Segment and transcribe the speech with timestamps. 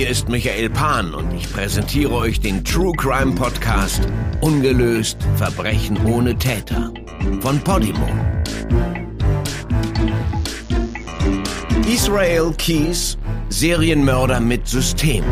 [0.00, 4.00] Hier ist Michael Pan und ich präsentiere euch den True Crime Podcast
[4.40, 6.90] Ungelöst Verbrechen ohne Täter
[7.42, 8.08] von Podimo.
[11.86, 13.18] Israel Keys,
[13.50, 15.22] Serienmörder mit System.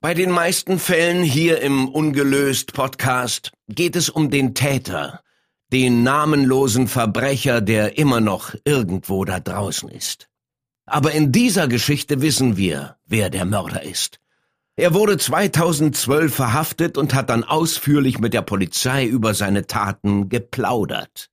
[0.00, 5.20] Bei den meisten Fällen hier im Ungelöst Podcast geht es um den Täter,
[5.72, 10.28] den namenlosen Verbrecher, der immer noch irgendwo da draußen ist.
[10.86, 14.20] Aber in dieser Geschichte wissen wir, wer der Mörder ist.
[14.76, 21.30] Er wurde 2012 verhaftet und hat dann ausführlich mit der Polizei über seine Taten geplaudert.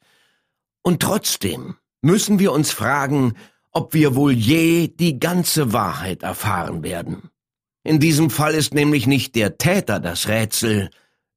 [0.81, 3.33] Und trotzdem müssen wir uns fragen,
[3.71, 7.29] ob wir wohl je die ganze Wahrheit erfahren werden.
[7.83, 10.89] In diesem Fall ist nämlich nicht der Täter das Rätsel,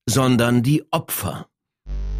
[0.06, 1.48] sondern die Opfer.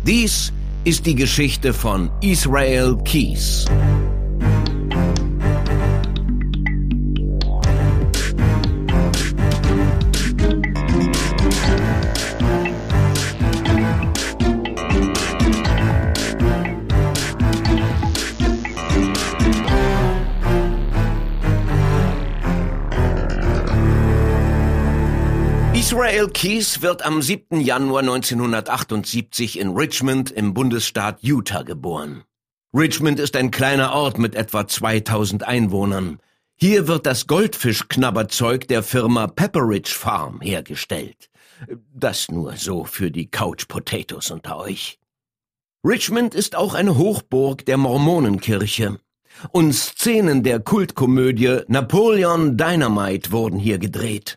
[0.05, 0.53] Dies
[0.87, 3.65] ist die Geschichte von Israel Keys.
[25.97, 27.59] Israel Keys wird am 7.
[27.59, 32.25] Januar 1978 in Richmond im Bundesstaat Utah geboren.
[32.75, 36.19] Richmond ist ein kleiner Ort mit etwa 2000 Einwohnern.
[36.55, 41.31] Hier wird das Goldfischknabberzeug der Firma Pepperidge Farm hergestellt.
[41.95, 44.99] Das nur so für die Couch Potatoes unter euch.
[45.83, 48.99] Richmond ist auch eine Hochburg der Mormonenkirche.
[49.51, 54.37] Und Szenen der Kultkomödie Napoleon Dynamite wurden hier gedreht.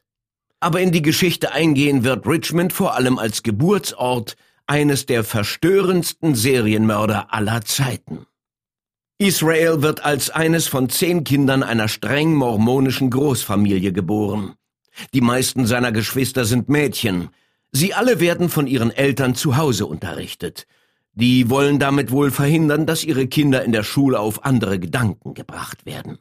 [0.60, 4.36] Aber in die Geschichte eingehen wird Richmond vor allem als Geburtsort
[4.68, 8.26] eines der verstörendsten Serienmörder aller Zeiten.
[9.18, 14.54] Israel wird als eines von zehn Kindern einer streng mormonischen Großfamilie geboren.
[15.14, 17.30] Die meisten seiner Geschwister sind Mädchen.
[17.72, 20.68] Sie alle werden von ihren Eltern zu Hause unterrichtet.
[21.14, 25.86] Die wollen damit wohl verhindern, dass ihre Kinder in der Schule auf andere Gedanken gebracht
[25.86, 26.20] werden.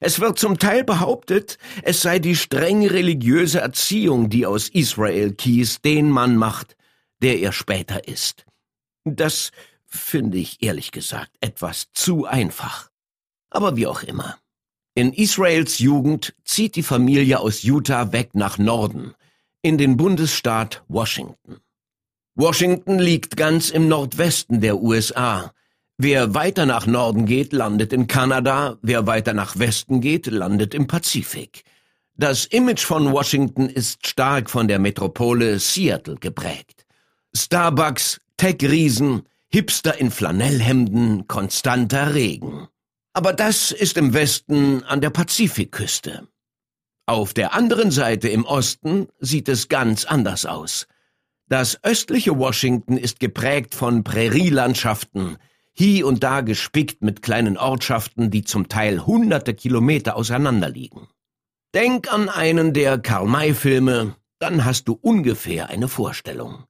[0.00, 5.80] Es wird zum Teil behauptet, es sei die streng religiöse Erziehung, die aus Israel Keys
[5.80, 6.76] den Mann macht,
[7.20, 8.46] der er später ist.
[9.04, 9.50] Das
[9.86, 12.90] finde ich ehrlich gesagt etwas zu einfach.
[13.50, 14.38] Aber wie auch immer.
[14.94, 19.14] In Israels Jugend zieht die Familie aus Utah weg nach Norden,
[19.62, 21.58] in den Bundesstaat Washington.
[22.34, 25.52] Washington liegt ganz im Nordwesten der USA,
[26.00, 30.86] Wer weiter nach Norden geht, landet in Kanada, wer weiter nach Westen geht, landet im
[30.86, 31.64] Pazifik.
[32.14, 36.86] Das Image von Washington ist stark von der Metropole Seattle geprägt.
[37.34, 42.68] Starbucks, Tech-Riesen, Hipster in Flanellhemden, konstanter Regen.
[43.12, 46.28] Aber das ist im Westen an der Pazifikküste.
[47.06, 50.86] Auf der anderen Seite im Osten sieht es ganz anders aus.
[51.48, 55.38] Das östliche Washington ist geprägt von Prärielandschaften,
[55.78, 61.06] hie und da gespickt mit kleinen Ortschaften, die zum Teil hunderte Kilometer auseinander liegen.
[61.72, 66.64] Denk an einen der Karl-May-Filme, dann hast du ungefähr eine Vorstellung.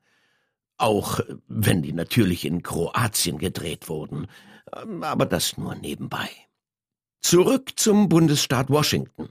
[0.77, 4.27] Auch wenn die natürlich in Kroatien gedreht wurden,
[5.01, 6.29] aber das nur nebenbei.
[7.23, 9.31] Zurück zum Bundesstaat Washington.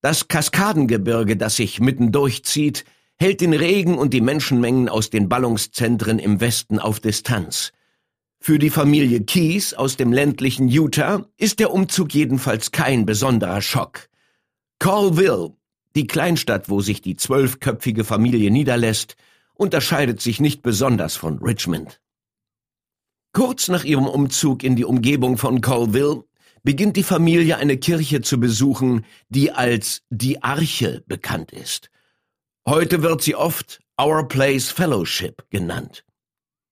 [0.00, 2.84] Das Kaskadengebirge, das sich mitten durchzieht,
[3.16, 7.72] hält den Regen und die Menschenmengen aus den Ballungszentren im Westen auf Distanz.
[8.40, 14.08] Für die Familie Keys aus dem ländlichen Utah ist der Umzug jedenfalls kein besonderer Schock.
[14.78, 15.54] Colville,
[15.96, 19.16] die Kleinstadt, wo sich die zwölfköpfige Familie niederlässt,
[19.54, 22.00] unterscheidet sich nicht besonders von Richmond.
[23.32, 26.24] Kurz nach ihrem Umzug in die Umgebung von Colville
[26.62, 31.90] beginnt die Familie eine Kirche zu besuchen, die als die Arche bekannt ist.
[32.66, 36.04] Heute wird sie oft Our Place Fellowship genannt.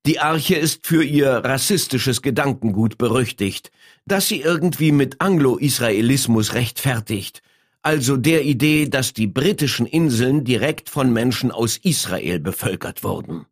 [0.06, 3.72] Die Arche ist für ihr rassistisches Gedankengut berüchtigt,
[4.06, 7.42] das sie irgendwie mit Anglo-Israelismus rechtfertigt,
[7.82, 13.46] also der Idee, dass die britischen Inseln direkt von Menschen aus Israel bevölkert wurden.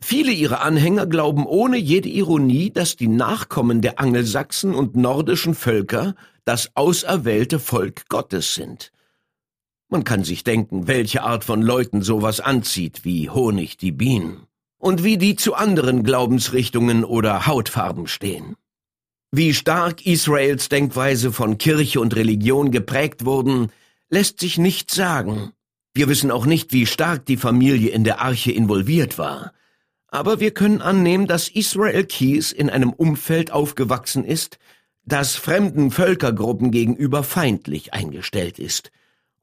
[0.00, 6.16] Viele ihrer Anhänger glauben ohne jede Ironie, dass die Nachkommen der Angelsachsen und nordischen Völker
[6.44, 8.90] das auserwählte Volk Gottes sind.
[9.88, 14.45] Man kann sich denken, welche Art von Leuten sowas anzieht, wie Honig die Bienen
[14.78, 18.56] und wie die zu anderen Glaubensrichtungen oder Hautfarben stehen.
[19.32, 23.72] Wie stark Israels Denkweise von Kirche und Religion geprägt wurden,
[24.08, 25.52] lässt sich nicht sagen.
[25.94, 29.52] Wir wissen auch nicht, wie stark die Familie in der Arche involviert war.
[30.08, 34.58] Aber wir können annehmen, dass Israel Keys in einem Umfeld aufgewachsen ist,
[35.04, 38.90] das fremden Völkergruppen gegenüber feindlich eingestellt ist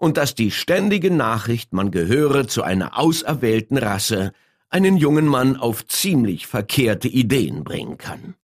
[0.04, 4.34] und dass die ständige Nachricht, man gehöre zu einer auserwählten Rasse,
[4.74, 8.36] einen jungen Mann auf ziemlich verkehrte Ideen bringen kann.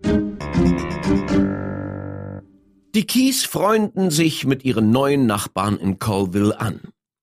[2.94, 6.80] Die Keys freunden sich mit ihren neuen Nachbarn in Colville an,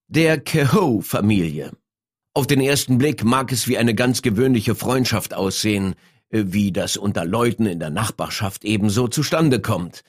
[0.08, 1.72] der Kehoe-Familie.
[2.34, 5.96] Auf den ersten Blick mag es wie eine ganz gewöhnliche Freundschaft aussehen,
[6.32, 10.02] wie das unter Leuten in der Nachbarschaft ebenso zustande kommt.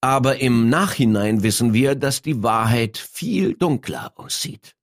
[0.00, 4.74] Aber im Nachhinein wissen wir, dass die Wahrheit viel dunkler aussieht.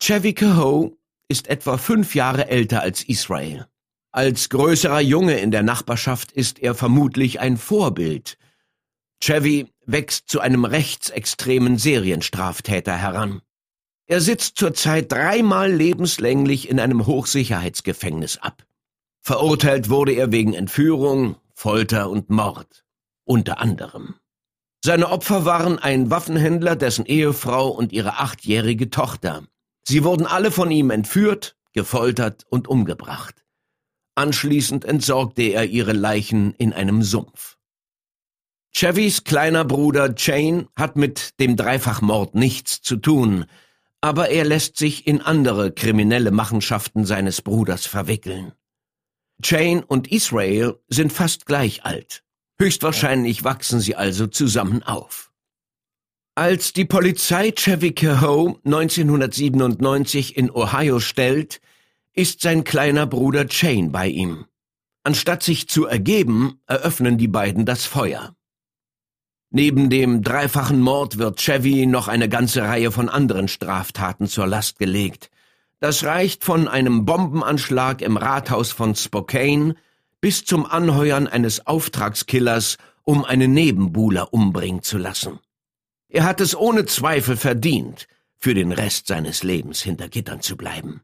[0.00, 0.97] Chevy Kehoe
[1.28, 3.66] ist etwa fünf Jahre älter als Israel.
[4.10, 8.38] Als größerer Junge in der Nachbarschaft ist er vermutlich ein Vorbild.
[9.22, 13.42] Chevy wächst zu einem rechtsextremen Serienstraftäter heran.
[14.06, 18.64] Er sitzt zurzeit dreimal lebenslänglich in einem Hochsicherheitsgefängnis ab.
[19.20, 22.84] Verurteilt wurde er wegen Entführung, Folter und Mord.
[23.24, 24.14] Unter anderem.
[24.82, 29.42] Seine Opfer waren ein Waffenhändler, dessen Ehefrau und ihre achtjährige Tochter.
[29.88, 33.42] Sie wurden alle von ihm entführt, gefoltert und umgebracht.
[34.16, 37.56] Anschließend entsorgte er ihre Leichen in einem Sumpf.
[38.70, 43.46] Chevys kleiner Bruder Jane hat mit dem Dreifachmord nichts zu tun,
[44.02, 48.52] aber er lässt sich in andere kriminelle Machenschaften seines Bruders verwickeln.
[49.42, 52.22] Jane und Israel sind fast gleich alt.
[52.60, 55.27] Höchstwahrscheinlich wachsen sie also zusammen auf.
[56.38, 61.60] Als die Polizei Chevy Kehoe 1997 in Ohio stellt,
[62.14, 64.44] ist sein kleiner Bruder Shane bei ihm.
[65.02, 68.36] Anstatt sich zu ergeben, eröffnen die beiden das Feuer.
[69.50, 74.78] Neben dem dreifachen Mord wird Chevy noch eine ganze Reihe von anderen Straftaten zur Last
[74.78, 75.32] gelegt.
[75.80, 79.74] Das reicht von einem Bombenanschlag im Rathaus von Spokane
[80.20, 85.40] bis zum Anheuern eines Auftragskillers, um einen Nebenbuhler umbringen zu lassen.
[86.08, 91.02] Er hat es ohne Zweifel verdient, für den Rest seines Lebens hinter Gittern zu bleiben.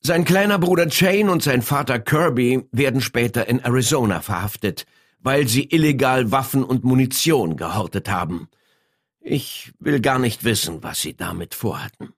[0.00, 4.86] Sein kleiner Bruder Shane und sein Vater Kirby werden später in Arizona verhaftet,
[5.18, 8.48] weil sie illegal Waffen und Munition gehortet haben.
[9.20, 12.12] Ich will gar nicht wissen, was sie damit vorhatten.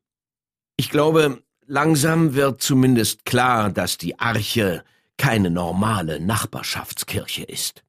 [0.76, 4.84] Ich glaube, langsam wird zumindest klar, dass die Arche
[5.16, 7.82] keine normale Nachbarschaftskirche ist.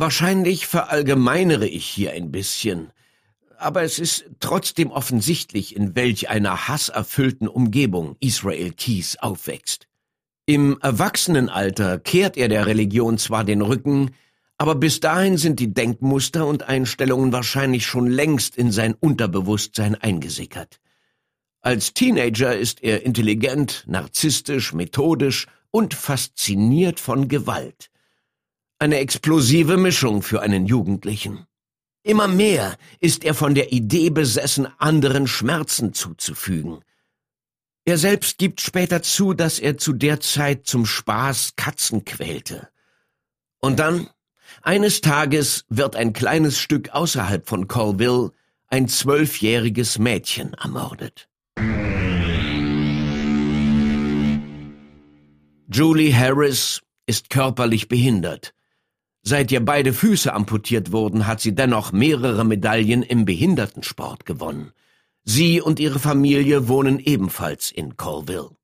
[0.00, 2.92] Wahrscheinlich verallgemeinere ich hier ein bisschen,
[3.58, 9.88] aber es ist trotzdem offensichtlich, in welch einer hasserfüllten Umgebung Israel Keys aufwächst.
[10.46, 14.12] Im Erwachsenenalter kehrt er der Religion zwar den Rücken,
[14.56, 20.78] aber bis dahin sind die Denkmuster und Einstellungen wahrscheinlich schon längst in sein Unterbewusstsein eingesickert.
[21.60, 27.90] Als Teenager ist er intelligent, narzisstisch, methodisch und fasziniert von Gewalt.
[28.80, 31.46] Eine explosive Mischung für einen Jugendlichen.
[32.04, 36.84] Immer mehr ist er von der Idee besessen, anderen Schmerzen zuzufügen.
[37.84, 42.68] Er selbst gibt später zu, dass er zu der Zeit zum Spaß Katzen quälte.
[43.58, 44.08] Und dann,
[44.62, 48.30] eines Tages, wird ein kleines Stück außerhalb von Colville
[48.68, 51.28] ein zwölfjähriges Mädchen ermordet.
[55.66, 58.54] Julie Harris ist körperlich behindert.
[59.30, 64.72] Seit ihr beide Füße amputiert wurden, hat sie dennoch mehrere Medaillen im Behindertensport gewonnen.
[65.22, 68.56] Sie und ihre Familie wohnen ebenfalls in Colville.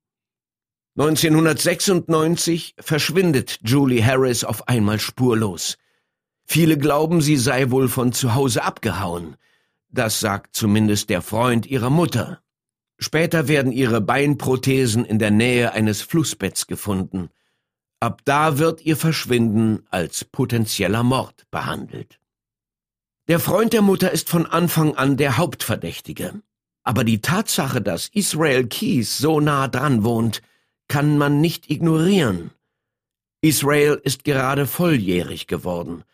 [0.97, 5.77] 1996 verschwindet Julie Harris auf einmal spurlos.
[6.47, 9.37] Viele glauben, sie sei wohl von zu Hause abgehauen.
[9.91, 12.41] Das sagt zumindest der Freund ihrer Mutter.
[12.99, 17.29] Später werden ihre Beinprothesen in der Nähe eines Flussbetts gefunden.
[18.05, 22.21] Ab da wird ihr Verschwinden als potenzieller Mord behandelt.
[23.29, 26.43] Der Freund der Mutter ist von Anfang an der Hauptverdächtige.
[26.83, 30.43] Aber die Tatsache, dass Israel Keys so nah dran wohnt,
[30.87, 32.51] kann man nicht ignorieren.
[33.41, 36.05] Israel ist gerade volljährig geworden.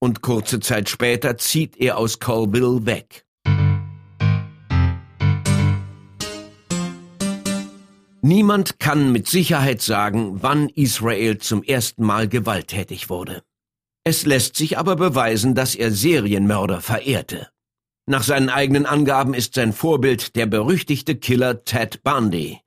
[0.00, 3.24] Und kurze Zeit später zieht er aus Colville weg.
[8.22, 13.42] Niemand kann mit Sicherheit sagen, wann Israel zum ersten Mal gewalttätig wurde.
[14.04, 17.48] Es lässt sich aber beweisen, dass er Serienmörder verehrte.
[18.06, 22.58] Nach seinen eigenen Angaben ist sein Vorbild der berüchtigte Killer Ted Bundy.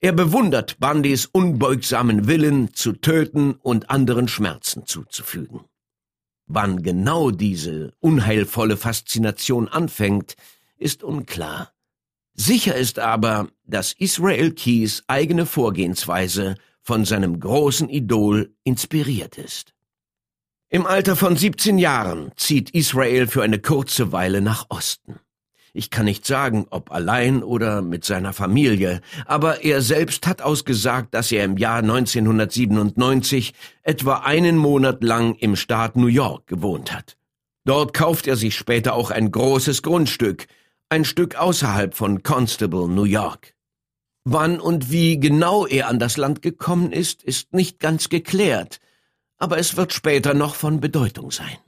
[0.00, 5.64] Er bewundert Bundys unbeugsamen Willen zu töten und anderen Schmerzen zuzufügen.
[6.46, 10.34] Wann genau diese unheilvolle Faszination anfängt,
[10.76, 11.72] ist unklar.
[12.40, 19.74] Sicher ist aber, dass Israel Keys eigene Vorgehensweise von seinem großen Idol inspiriert ist.
[20.70, 25.18] Im Alter von 17 Jahren zieht Israel für eine kurze Weile nach Osten.
[25.72, 31.14] Ich kann nicht sagen, ob allein oder mit seiner Familie, aber er selbst hat ausgesagt,
[31.14, 33.52] dass er im Jahr 1997
[33.82, 37.16] etwa einen Monat lang im Staat New York gewohnt hat.
[37.64, 40.46] Dort kauft er sich später auch ein großes Grundstück,
[40.90, 43.54] ein Stück außerhalb von Constable, New York.
[44.24, 48.80] Wann und wie genau er an das Land gekommen ist, ist nicht ganz geklärt,
[49.36, 51.58] aber es wird später noch von Bedeutung sein.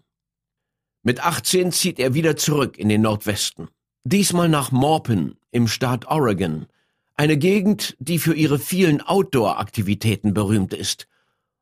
[1.03, 3.69] Mit 18 zieht er wieder zurück in den Nordwesten,
[4.05, 6.67] diesmal nach Maupin im Staat Oregon,
[7.15, 11.07] eine Gegend, die für ihre vielen Outdoor-Aktivitäten berühmt ist.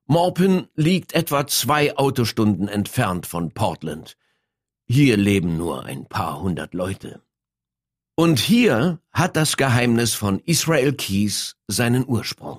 [0.06, 4.16] Maupin liegt etwa zwei Autostunden entfernt von Portland.
[4.86, 7.20] Hier leben nur ein paar hundert Leute.
[8.18, 12.58] Und hier hat das Geheimnis von Israel Keys seinen Ursprung.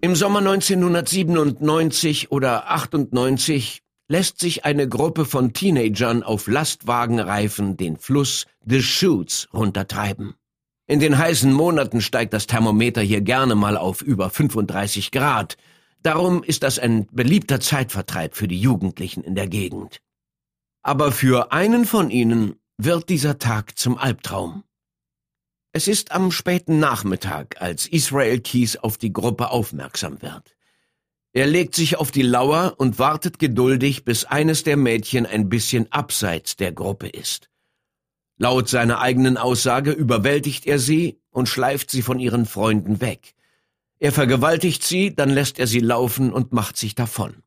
[0.00, 8.46] Im Sommer 1997 oder 98 lässt sich eine Gruppe von Teenagern auf Lastwagenreifen den Fluss
[8.64, 10.32] des Shoots runtertreiben.
[10.86, 15.58] In den heißen Monaten steigt das Thermometer hier gerne mal auf über 35 Grad.
[16.02, 20.00] Darum ist das ein beliebter Zeitvertreib für die Jugendlichen in der Gegend.
[20.82, 24.62] Aber für einen von ihnen wird dieser Tag zum Albtraum.
[25.72, 30.56] Es ist am späten Nachmittag, als Israel Keys auf die Gruppe aufmerksam wird.
[31.32, 35.90] Er legt sich auf die Lauer und wartet geduldig, bis eines der Mädchen ein bisschen
[35.90, 37.50] abseits der Gruppe ist.
[38.38, 43.34] Laut seiner eigenen Aussage überwältigt er sie und schleift sie von ihren Freunden weg.
[43.98, 47.42] Er vergewaltigt sie, dann lässt er sie laufen und macht sich davon.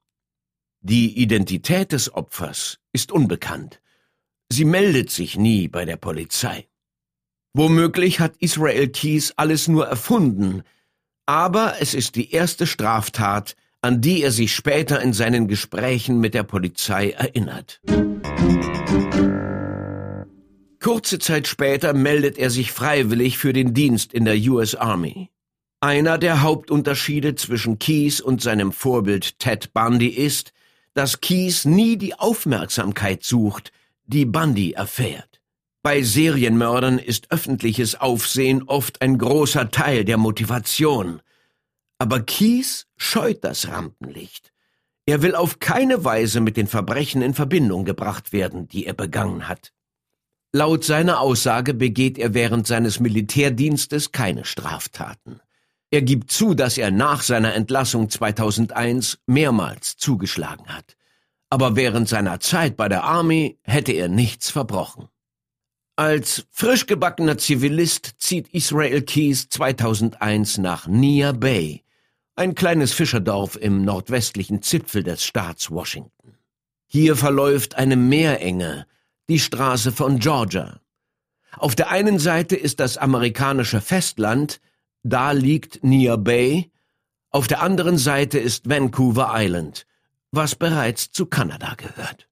[0.81, 3.81] Die Identität des Opfers ist unbekannt.
[4.51, 6.67] Sie meldet sich nie bei der Polizei.
[7.53, 10.63] Womöglich hat Israel Keys alles nur erfunden,
[11.25, 16.33] aber es ist die erste Straftat, an die er sich später in seinen Gesprächen mit
[16.33, 17.79] der Polizei erinnert.
[20.81, 25.29] Kurze Zeit später meldet er sich freiwillig für den Dienst in der US Army.
[25.79, 30.51] Einer der Hauptunterschiede zwischen Keys und seinem Vorbild Ted Bundy ist,
[30.93, 33.71] dass Keys nie die Aufmerksamkeit sucht,
[34.11, 35.41] die Bundy erfährt.
[35.83, 41.21] Bei Serienmördern ist öffentliches Aufsehen oft ein großer Teil der Motivation.
[41.97, 44.51] Aber Kies scheut das Rampenlicht.
[45.05, 49.47] Er will auf keine Weise mit den Verbrechen in Verbindung gebracht werden, die er begangen
[49.47, 49.73] hat.
[50.53, 55.39] Laut seiner Aussage begeht er während seines Militärdienstes keine Straftaten.
[55.89, 60.95] Er gibt zu, dass er nach seiner Entlassung 2001 mehrmals zugeschlagen hat.
[61.51, 65.09] Aber während seiner Zeit bei der Army hätte er nichts verbrochen.
[65.97, 71.83] Als frisch gebackener Zivilist zieht Israel Keys 2001 nach Nia Bay,
[72.35, 76.37] ein kleines Fischerdorf im nordwestlichen Zipfel des Staats Washington.
[76.87, 78.87] Hier verläuft eine Meerenge,
[79.27, 80.79] die Straße von Georgia.
[81.57, 84.61] Auf der einen Seite ist das amerikanische Festland,
[85.03, 86.71] da liegt Nia Bay,
[87.29, 89.85] auf der anderen Seite ist Vancouver Island,
[90.31, 92.27] was bereits zu Kanada gehört.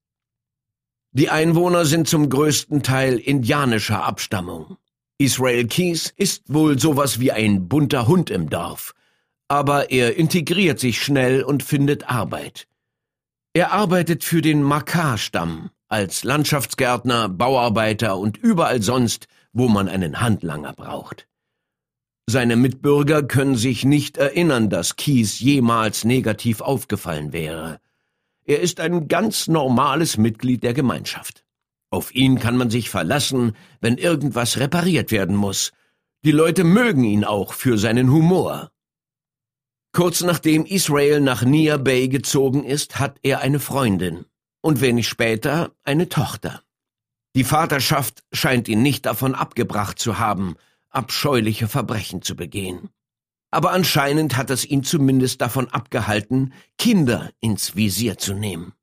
[1.12, 4.78] Die Einwohner sind zum größten Teil indianischer Abstammung.
[5.18, 8.94] Israel Keys ist wohl sowas wie ein bunter Hund im Dorf,
[9.48, 12.68] aber er integriert sich schnell und findet Arbeit.
[13.54, 20.74] Er arbeitet für den Makar-Stamm als Landschaftsgärtner, Bauarbeiter und überall sonst, wo man einen Handlanger
[20.74, 21.28] braucht.
[22.28, 27.80] Seine Mitbürger können sich nicht erinnern, dass Kies jemals negativ aufgefallen wäre.
[28.50, 31.46] Er ist ein ganz normales Mitglied der Gemeinschaft.
[31.92, 35.72] Auf ihn kann man sich verlassen, wenn irgendwas repariert werden muss.
[36.26, 38.72] Die Leute mögen ihn auch für seinen Humor.
[39.94, 44.26] Kurz nachdem Israel nach Nia Bay gezogen ist, hat er eine Freundin
[44.62, 46.64] und wenig später eine Tochter.
[47.36, 50.56] Die Vaterschaft scheint ihn nicht davon abgebracht zu haben,
[50.90, 52.90] abscheuliche Verbrechen zu begehen
[53.52, 58.74] aber anscheinend hat es ihn zumindest davon abgehalten, Kinder ins Visier zu nehmen.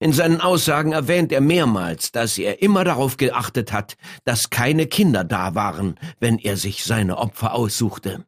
[0.00, 5.24] In seinen Aussagen erwähnt er mehrmals, dass er immer darauf geachtet hat, dass keine Kinder
[5.24, 8.26] da waren, wenn er sich seine Opfer aussuchte.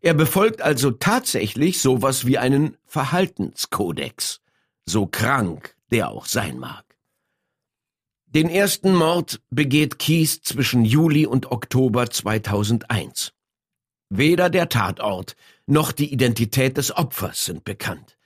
[0.00, 4.40] Er befolgt also tatsächlich sowas wie einen Verhaltenskodex,
[4.86, 6.84] so krank der auch sein mag.
[8.26, 13.32] Den ersten Mord begeht Kies zwischen Juli und Oktober 2001.
[14.10, 15.36] Weder der Tatort
[15.66, 18.18] noch die Identität des Opfers sind bekannt.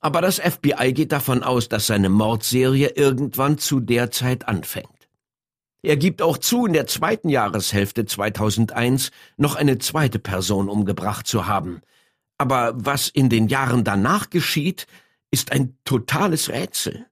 [0.00, 4.88] Aber das FBI geht davon aus, dass seine Mordserie irgendwann zu der Zeit anfängt.
[5.82, 11.46] Er gibt auch zu, in der zweiten Jahreshälfte 2001 noch eine zweite Person umgebracht zu
[11.46, 11.80] haben.
[12.36, 14.86] Aber was in den Jahren danach geschieht,
[15.30, 17.06] ist ein totales Rätsel.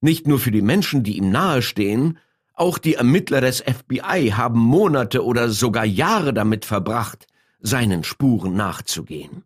[0.00, 2.18] Nicht nur für die Menschen, die ihm nahestehen,
[2.54, 7.26] auch die Ermittler des FBI haben Monate oder sogar Jahre damit verbracht,
[7.62, 9.44] seinen Spuren nachzugehen.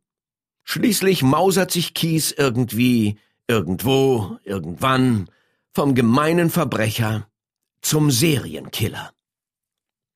[0.65, 5.31] Schließlich mausert sich Kies irgendwie, irgendwo, irgendwann
[5.75, 7.29] vom gemeinen Verbrecher
[7.83, 9.13] zum Serienkiller.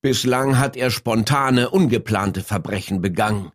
[0.03, 3.53] Bislang hat er spontane, ungeplante Verbrechen begangen,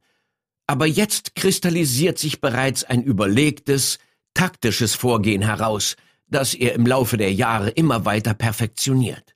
[0.68, 4.00] aber jetzt kristallisiert sich bereits ein überlegtes,
[4.34, 5.96] taktisches Vorgehen heraus,
[6.28, 9.36] das er im Laufe der Jahre immer weiter perfektioniert.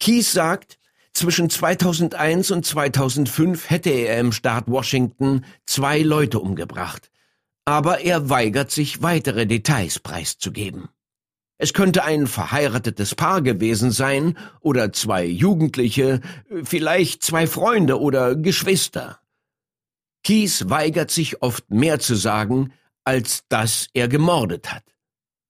[0.00, 0.77] Keys sagt,
[1.18, 7.10] zwischen 2001 und 2005 hätte er im Staat Washington zwei Leute umgebracht,
[7.64, 10.88] aber er weigert sich, weitere Details preiszugeben.
[11.58, 16.20] Es könnte ein verheiratetes Paar gewesen sein oder zwei Jugendliche,
[16.62, 19.18] vielleicht zwei Freunde oder Geschwister.
[20.22, 22.72] Keys weigert sich oft mehr zu sagen,
[23.02, 24.84] als dass er gemordet hat.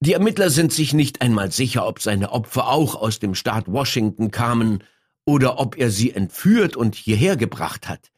[0.01, 4.31] Die Ermittler sind sich nicht einmal sicher, ob seine Opfer auch aus dem Staat Washington
[4.31, 4.83] kamen
[5.29, 8.11] oder ob er sie entführt und hierher gebracht hat.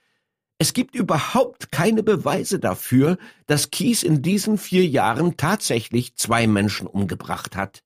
[0.59, 6.87] Es gibt überhaupt keine Beweise dafür, dass Kies in diesen vier Jahren tatsächlich zwei Menschen
[6.87, 7.83] umgebracht hat.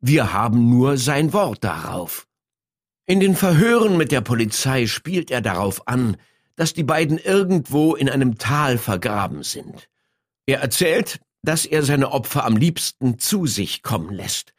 [0.00, 2.26] Wir haben nur sein Wort darauf.
[3.06, 6.18] In den Verhören mit der Polizei spielt er darauf an,
[6.54, 9.88] dass die beiden irgendwo in einem Tal vergraben sind.
[10.44, 14.52] Er erzählt, dass er seine Opfer am liebsten zu sich kommen lässt.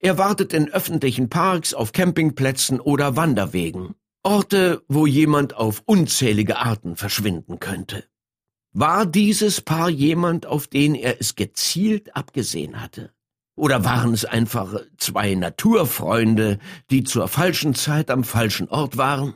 [0.00, 3.96] Er wartet in öffentlichen Parks, auf Campingplätzen oder Wanderwegen.
[4.22, 8.04] Orte, wo jemand auf unzählige Arten verschwinden könnte.
[8.72, 13.12] War dieses Paar jemand, auf den er es gezielt abgesehen hatte?
[13.56, 16.58] Oder waren es einfach zwei Naturfreunde,
[16.90, 19.34] die zur falschen Zeit am falschen Ort waren?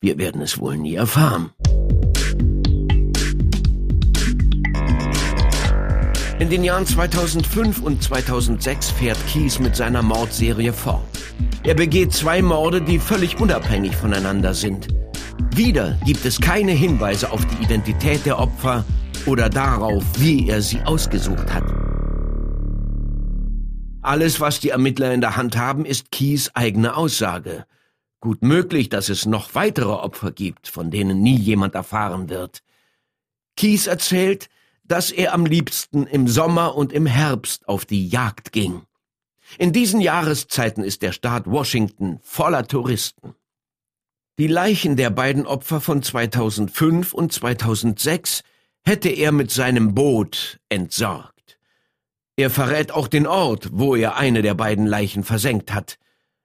[0.00, 1.50] Wir werden es wohl nie erfahren.
[6.38, 11.02] In den Jahren 2005 und 2006 fährt Keys mit seiner Mordserie fort.
[11.64, 14.86] Er begeht zwei Morde, die völlig unabhängig voneinander sind.
[15.56, 18.84] Wieder gibt es keine Hinweise auf die Identität der Opfer
[19.26, 21.64] oder darauf, wie er sie ausgesucht hat.
[24.00, 27.66] Alles, was die Ermittler in der Hand haben, ist Keys eigene Aussage.
[28.20, 32.62] Gut möglich, dass es noch weitere Opfer gibt, von denen nie jemand erfahren wird.
[33.56, 34.48] Keys erzählt,
[34.88, 38.82] dass er am liebsten im Sommer und im Herbst auf die Jagd ging.
[39.58, 43.34] In diesen Jahreszeiten ist der Staat Washington voller Touristen.
[44.38, 48.42] Die Leichen der beiden Opfer von 2005 und 2006
[48.84, 51.58] hätte er mit seinem Boot entsorgt.
[52.36, 55.98] Er verrät auch den Ort, wo er eine der beiden Leichen versenkt hat.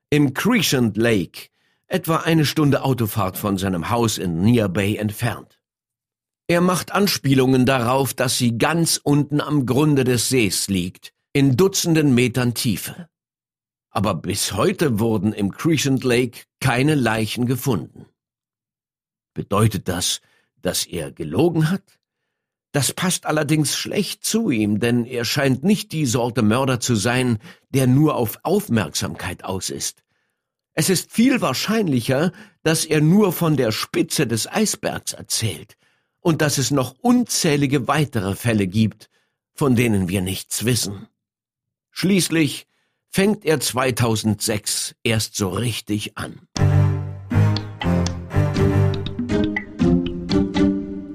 [0.10, 1.50] Im Crescent Lake,
[1.88, 5.60] etwa eine Stunde Autofahrt von seinem Haus in Near Bay entfernt.
[6.48, 12.14] Er macht Anspielungen darauf, dass sie ganz unten am Grunde des Sees liegt, in Dutzenden
[12.14, 13.08] Metern Tiefe.
[13.90, 18.08] Aber bis heute wurden im Crescent Lake keine Leichen gefunden.
[19.34, 20.20] Bedeutet das,
[20.62, 22.00] dass er gelogen hat?
[22.74, 27.38] Das passt allerdings schlecht zu ihm, denn er scheint nicht die Sorte Mörder zu sein,
[27.70, 30.04] der nur auf Aufmerksamkeit aus ist.
[30.74, 32.32] Es ist viel wahrscheinlicher,
[32.64, 35.78] dass er nur von der Spitze des Eisbergs erzählt,
[36.24, 39.10] und dass es noch unzählige weitere Fälle gibt,
[39.54, 41.08] von denen wir nichts wissen.
[41.92, 42.66] Schließlich
[43.10, 46.48] fängt er 2006 erst so richtig an.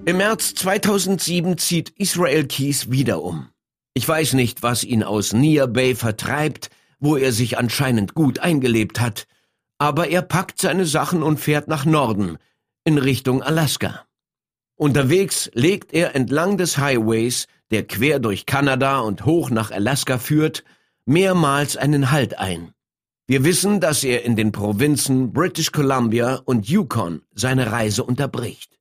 [0.05, 3.49] Im März 2007 zieht Israel Keys wieder um.
[3.95, 9.01] Ich weiß nicht, was ihn aus Near Bay vertreibt, wo er sich anscheinend gut eingelebt
[9.01, 9.27] hat,
[9.79, 12.39] aber er packt seine Sachen und fährt nach Norden,
[12.85, 14.08] in Richtung Alaska.
[14.79, 20.63] Unterwegs legt er entlang des Highways, der quer durch Kanada und hoch nach Alaska führt,
[21.05, 22.71] mehrmals einen Halt ein.
[23.27, 28.79] Wir wissen, dass er in den Provinzen British Columbia und Yukon seine Reise unterbricht.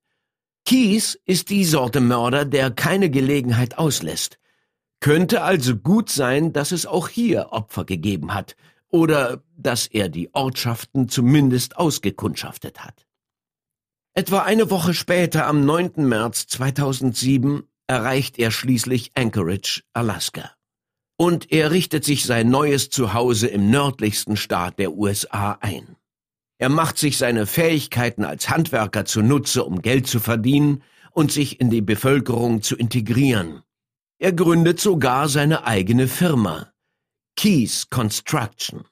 [0.66, 4.38] Keys ist die Sorte Mörder, der keine Gelegenheit auslässt.
[5.00, 8.56] Könnte also gut sein, dass es auch hier Opfer gegeben hat
[8.90, 13.07] oder dass er die Ortschaften zumindest ausgekundschaftet hat.
[14.18, 15.92] Etwa eine Woche später, am 9.
[15.98, 20.54] März 2007, erreicht er schließlich Anchorage, Alaska.
[21.18, 25.98] Und er richtet sich sein neues Zuhause im nördlichsten Staat der USA ein.
[26.58, 31.70] Er macht sich seine Fähigkeiten als Handwerker zunutze, um Geld zu verdienen und sich in
[31.70, 33.62] die Bevölkerung zu integrieren.
[34.18, 36.74] Er gründet sogar seine eigene Firma,
[37.36, 38.84] Keys Construction.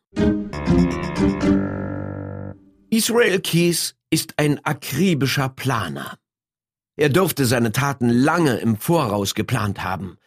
[2.91, 6.17] Israel Keys ist ein akribischer Planer.
[6.95, 10.17] Er durfte seine Taten lange im Voraus geplant haben.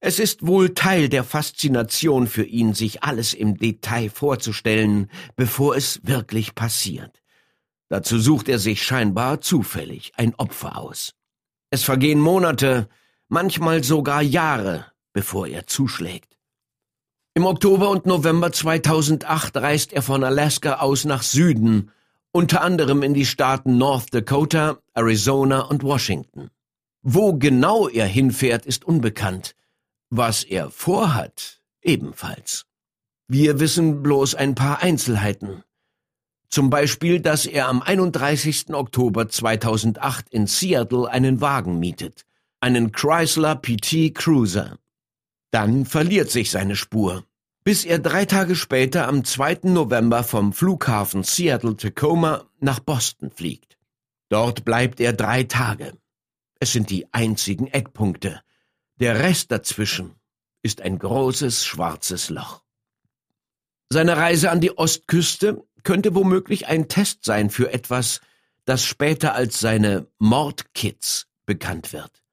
[0.00, 6.00] Es ist wohl Teil der Faszination für ihn, sich alles im Detail vorzustellen, bevor es
[6.02, 7.22] wirklich passiert.
[7.88, 11.14] Dazu sucht er sich scheinbar zufällig ein Opfer aus.
[11.70, 12.88] Es vergehen Monate,
[13.28, 16.36] manchmal sogar Jahre, bevor er zuschlägt.
[17.34, 21.92] Im Oktober und November 2008 reist er von Alaska aus nach Süden,
[22.32, 26.50] unter anderem in die Staaten North Dakota, Arizona und Washington.
[27.02, 29.54] Wo genau er hinfährt, ist unbekannt.
[30.10, 32.66] Was er vorhat, ebenfalls.
[33.28, 35.62] Wir wissen bloß ein paar Einzelheiten.
[36.50, 38.70] Zum Beispiel, dass er am 31.
[38.70, 42.24] Oktober 2008 in Seattle einen Wagen mietet,
[42.60, 44.78] einen Chrysler PT Cruiser.
[45.50, 47.24] Dann verliert sich seine Spur,
[47.68, 49.58] bis er drei Tage später am 2.
[49.64, 53.76] November vom Flughafen Seattle-Tacoma nach Boston fliegt.
[54.30, 55.92] Dort bleibt er drei Tage.
[56.60, 58.40] Es sind die einzigen Eckpunkte.
[58.96, 60.14] Der Rest dazwischen
[60.62, 62.62] ist ein großes schwarzes Loch.
[63.90, 68.22] Seine Reise an die Ostküste könnte womöglich ein Test sein für etwas,
[68.64, 72.24] das später als seine Mordkits bekannt wird.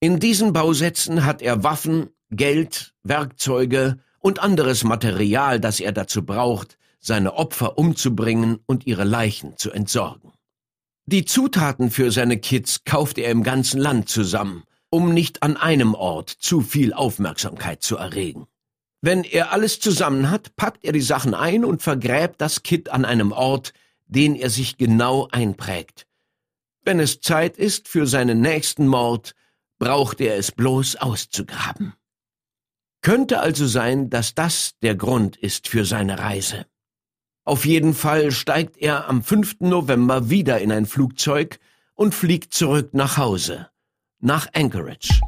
[0.00, 6.78] In diesen Bausätzen hat er Waffen, Geld, Werkzeuge und anderes Material, das er dazu braucht,
[7.00, 10.32] seine Opfer umzubringen und ihre Leichen zu entsorgen.
[11.04, 15.94] Die Zutaten für seine Kits kauft er im ganzen Land zusammen, um nicht an einem
[15.94, 18.46] Ort zu viel Aufmerksamkeit zu erregen.
[19.00, 23.04] Wenn er alles zusammen hat, packt er die Sachen ein und vergräbt das Kit an
[23.04, 23.72] einem Ort,
[24.06, 26.06] den er sich genau einprägt.
[26.84, 29.34] Wenn es Zeit ist für seinen nächsten Mord,
[29.80, 31.94] braucht er es bloß auszugraben.
[33.02, 36.66] Könnte also sein, dass das der Grund ist für seine Reise.
[37.44, 39.56] Auf jeden Fall steigt er am 5.
[39.58, 41.58] November wieder in ein Flugzeug
[41.94, 43.68] und fliegt zurück nach Hause,
[44.20, 45.20] nach Anchorage.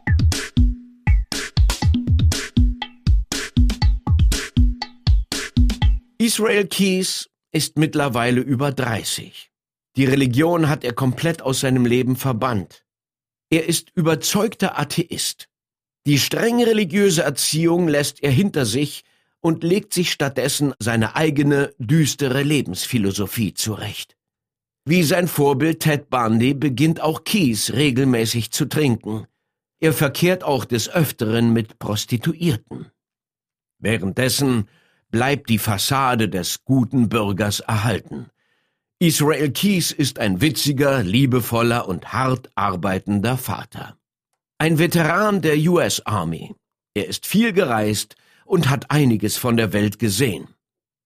[6.18, 9.50] Israel Keys ist mittlerweile über 30.
[9.96, 12.84] Die Religion hat er komplett aus seinem Leben verbannt.
[13.50, 15.48] Er ist überzeugter Atheist.
[16.06, 19.04] Die strenge religiöse Erziehung lässt er hinter sich
[19.40, 24.16] und legt sich stattdessen seine eigene düstere Lebensphilosophie zurecht.
[24.84, 29.26] Wie sein Vorbild Ted Bundy beginnt auch Keys regelmäßig zu trinken.
[29.80, 32.90] Er verkehrt auch des Öfteren mit Prostituierten.
[33.78, 34.68] Währenddessen
[35.10, 38.30] bleibt die Fassade des guten Bürgers erhalten.
[38.98, 43.96] Israel Keys ist ein witziger, liebevoller und hart arbeitender Vater.
[44.58, 46.54] Ein Veteran der US Army.
[46.94, 48.14] Er ist viel gereist
[48.44, 50.48] und hat einiges von der Welt gesehen.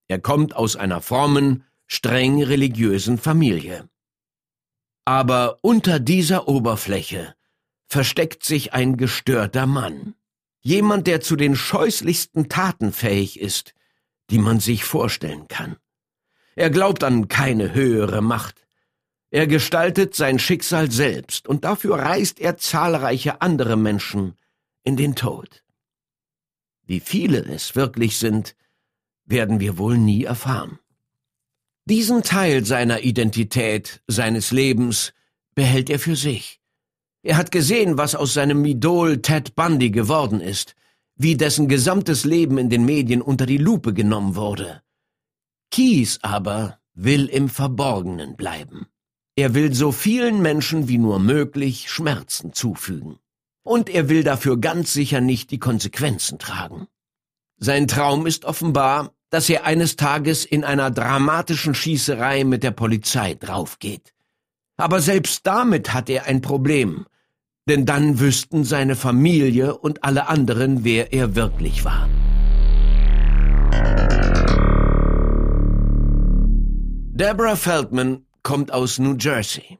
[0.06, 3.88] Er kommt aus einer frommen, streng religiösen Familie.
[5.06, 7.34] Aber unter dieser Oberfläche
[7.87, 10.14] versteckt sich ein gestörter Mann.
[10.61, 13.72] Jemand, der zu den scheußlichsten Taten fähig ist,
[14.28, 15.76] die man sich vorstellen kann.
[16.54, 18.67] Er glaubt an keine höhere Macht.
[19.31, 24.35] Er gestaltet sein Schicksal selbst und dafür reißt er zahlreiche andere Menschen
[24.85, 25.62] in den Tod.
[26.87, 28.57] Wie viele es wirklich sind,
[29.27, 30.79] werden wir wohl nie erfahren.
[31.85, 35.12] Diesen Teil seiner Identität, seines Lebens,
[35.55, 36.61] behält er für sich.
[37.23, 40.75] Er hat gesehen, was aus seinem Idol Ted Bundy geworden ist,
[41.17, 44.83] wie dessen gesamtes Leben in den Medien unter die Lupe genommen wurde.
[45.71, 48.87] Kies aber will im Verborgenen bleiben.
[49.38, 53.20] Er will so vielen Menschen wie nur möglich Schmerzen zufügen.
[53.62, 56.88] Und er will dafür ganz sicher nicht die Konsequenzen tragen.
[57.57, 63.35] Sein Traum ist offenbar, dass er eines Tages in einer dramatischen Schießerei mit der Polizei
[63.35, 64.12] draufgeht.
[64.77, 67.07] Aber selbst damit hat er ein Problem,
[67.68, 72.09] denn dann wüssten seine Familie und alle anderen, wer er wirklich war.
[77.20, 79.78] Deborah Feldman kommt aus New Jersey.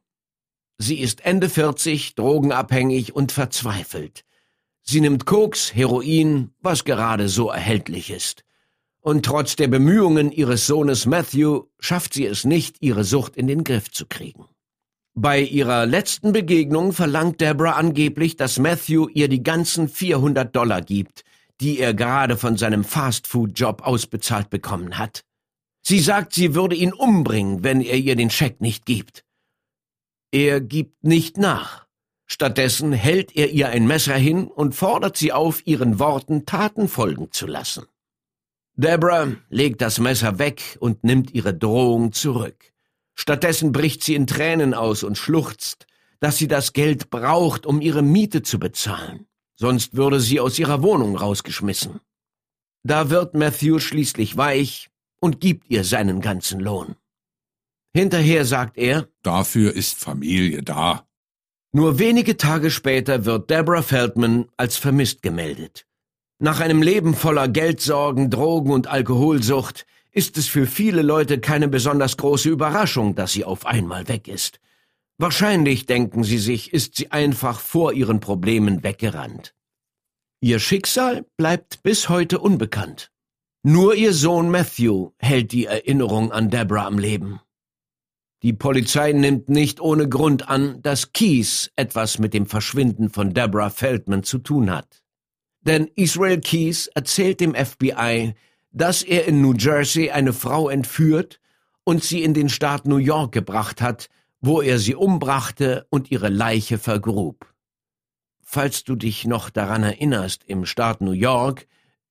[0.76, 4.26] Sie ist Ende 40, drogenabhängig und verzweifelt.
[4.83, 8.44] Sie nimmt Koks, Heroin, was gerade so erhältlich ist.
[9.00, 13.64] Und trotz der Bemühungen ihres Sohnes Matthew schafft sie es nicht, ihre Sucht in den
[13.64, 14.44] Griff zu kriegen.
[15.14, 21.24] Bei ihrer letzten Begegnung verlangt Deborah angeblich, dass Matthew ihr die ganzen 400 Dollar gibt,
[21.62, 25.24] die er gerade von seinem Fastfood-Job ausbezahlt bekommen hat.
[25.88, 29.24] Sie sagt, sie würde ihn umbringen, wenn er ihr den Scheck nicht gibt.
[30.31, 31.87] Er gibt nicht nach.
[32.27, 37.33] Stattdessen hält er ihr ein Messer hin und fordert sie auf, ihren Worten Taten folgen
[37.33, 37.87] zu lassen.
[38.74, 42.70] Deborah legt das Messer weg und nimmt ihre Drohung zurück.
[43.14, 45.87] Stattdessen bricht sie in Tränen aus und schluchzt,
[46.20, 49.27] dass sie das Geld braucht, um ihre Miete zu bezahlen.
[49.57, 52.01] sonst würde sie aus ihrer Wohnung rausgeschmissen.
[52.83, 56.96] Da wird Matthew schließlich weich und gibt ihr seinen ganzen Lohn.
[57.94, 61.07] Hinterher sagt er, Dafür ist Familie da.
[61.72, 65.87] Nur wenige Tage später wird Deborah Feldman als vermisst gemeldet.
[66.38, 72.16] Nach einem Leben voller Geldsorgen, Drogen und Alkoholsucht ist es für viele Leute keine besonders
[72.16, 74.61] große Überraschung, dass sie auf einmal weg ist.
[75.18, 79.54] Wahrscheinlich, denken sie sich, ist sie einfach vor ihren Problemen weggerannt.
[80.40, 83.11] Ihr Schicksal bleibt bis heute unbekannt.
[83.64, 87.40] Nur ihr Sohn Matthew hält die Erinnerung an Deborah am Leben.
[88.42, 93.71] Die Polizei nimmt nicht ohne Grund an, dass Keys etwas mit dem Verschwinden von Deborah
[93.71, 95.03] Feldman zu tun hat.
[95.62, 98.35] Denn Israel Keys erzählt dem FBI,
[98.71, 101.40] dass er in New Jersey eine Frau entführt
[101.83, 104.09] und sie in den Staat New York gebracht hat,
[104.40, 107.53] wo er sie umbrachte und ihre Leiche vergrub.
[108.40, 111.66] Falls du dich noch daran erinnerst, im Staat New York,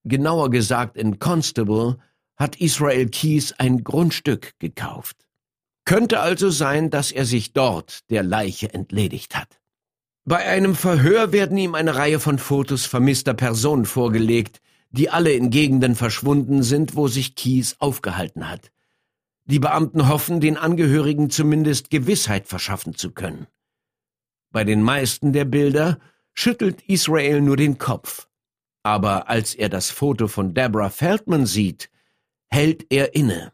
[0.07, 1.97] genauer gesagt in Constable,
[2.35, 5.27] hat Israel Keys ein Grundstück gekauft.
[5.85, 9.59] Könnte also sein, dass er sich dort der Leiche entledigt hat.
[10.25, 14.59] Bei einem Verhör werden ihm eine Reihe von Fotos vermisster Personen vorgelegt,
[14.91, 18.71] die alle in Gegenden verschwunden sind, wo sich Keys aufgehalten hat.
[19.45, 23.47] Die Beamten hoffen, den Angehörigen zumindest Gewissheit verschaffen zu können.
[24.51, 25.99] Bei den meisten der Bilder
[26.33, 28.26] schüttelt Israel nur den Kopf.
[28.87, 31.89] Aber als er das Foto von Deborah Feldman sieht,
[32.47, 33.51] hält er inne.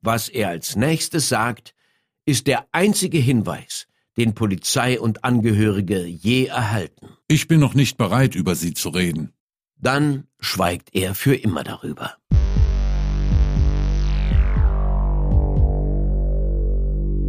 [0.00, 1.76] Was er als nächstes sagt,
[2.24, 7.10] ist der einzige Hinweis, den Polizei und Angehörige je erhalten.
[7.28, 9.32] Ich bin noch nicht bereit, über sie zu reden.
[9.76, 12.16] Dann schweigt er für immer darüber.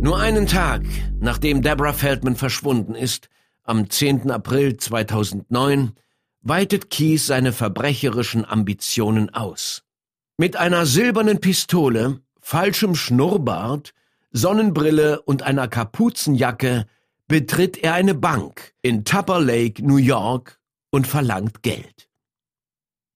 [0.01, 0.81] Nur einen Tag,
[1.19, 3.29] nachdem Deborah Feldman verschwunden ist,
[3.61, 4.31] am 10.
[4.31, 5.93] April 2009,
[6.41, 9.83] weitet Keys seine verbrecherischen Ambitionen aus.
[10.37, 13.93] Mit einer silbernen Pistole, falschem Schnurrbart,
[14.31, 16.85] Sonnenbrille und einer Kapuzenjacke
[17.27, 20.59] betritt er eine Bank in Tupper Lake, New York
[20.91, 22.07] und verlangt Geld.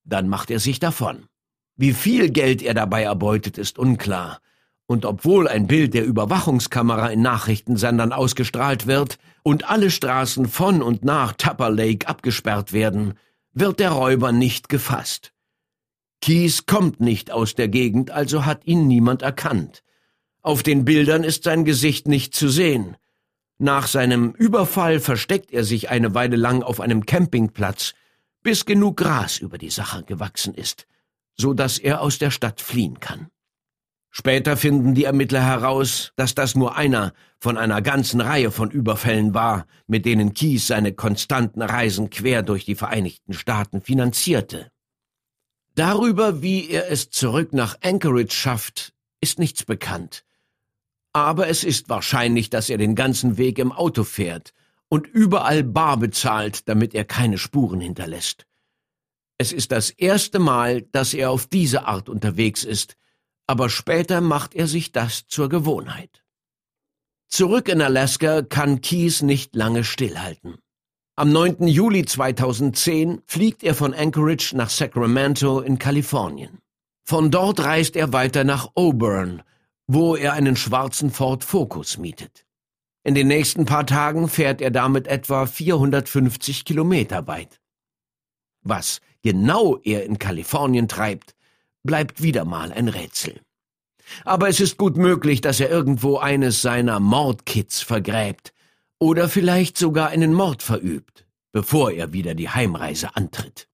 [0.03, 1.27] Dann macht er sich davon.
[1.75, 4.39] Wie viel Geld er dabei erbeutet, ist unklar.
[4.85, 11.03] Und obwohl ein Bild der Überwachungskamera in Nachrichtensendern ausgestrahlt wird und alle Straßen von und
[11.03, 13.13] nach Tupper Lake abgesperrt werden,
[13.53, 15.33] wird der Räuber nicht gefasst.
[16.21, 19.83] Keys kommt nicht aus der Gegend, also hat ihn niemand erkannt.
[20.41, 22.95] Auf den Bildern ist sein Gesicht nicht zu sehen.
[23.57, 27.93] Nach seinem Überfall versteckt er sich eine Weile lang auf einem Campingplatz,
[28.41, 30.87] bis genug Gras über die Sache gewachsen ist,
[31.35, 33.27] so dass er aus der Stadt fliehen kann.
[34.15, 39.33] Später finden die Ermittler heraus, dass das nur einer von einer ganzen Reihe von Überfällen
[39.33, 44.69] war, mit denen Kies seine konstanten Reisen quer durch die Vereinigten Staaten finanzierte.
[45.73, 50.23] Darüber, wie er es zurück nach Anchorage schafft, ist nichts bekannt.
[51.11, 54.53] Aber es ist wahrscheinlich, dass er den ganzen Weg im Auto fährt
[54.89, 58.45] und überall bar bezahlt, damit er keine Spuren hinterlässt.
[59.39, 62.95] Es ist das erste Mal, dass er auf diese Art unterwegs ist,
[63.47, 66.23] aber später macht er sich das zur Gewohnheit.
[67.27, 70.57] Zurück in Alaska kann Keys nicht lange stillhalten.
[71.15, 71.67] Am 9.
[71.67, 76.59] Juli 2010 fliegt er von Anchorage nach Sacramento in Kalifornien.
[77.03, 79.43] Von dort reist er weiter nach Auburn,
[79.87, 82.45] wo er einen schwarzen Ford Focus mietet.
[83.03, 87.59] In den nächsten paar Tagen fährt er damit etwa 450 Kilometer weit.
[88.61, 91.35] Was genau er in Kalifornien treibt,
[91.83, 93.41] bleibt wieder mal ein Rätsel.
[94.25, 98.53] Aber es ist gut möglich, dass er irgendwo eines seiner Mordkits vergräbt
[98.99, 103.67] oder vielleicht sogar einen Mord verübt, bevor er wieder die Heimreise antritt.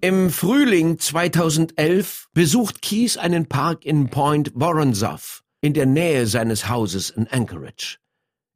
[0.00, 7.10] Im Frühling 2011 besucht Keys einen Park in Point Woronzow in der Nähe seines Hauses
[7.10, 7.98] in Anchorage.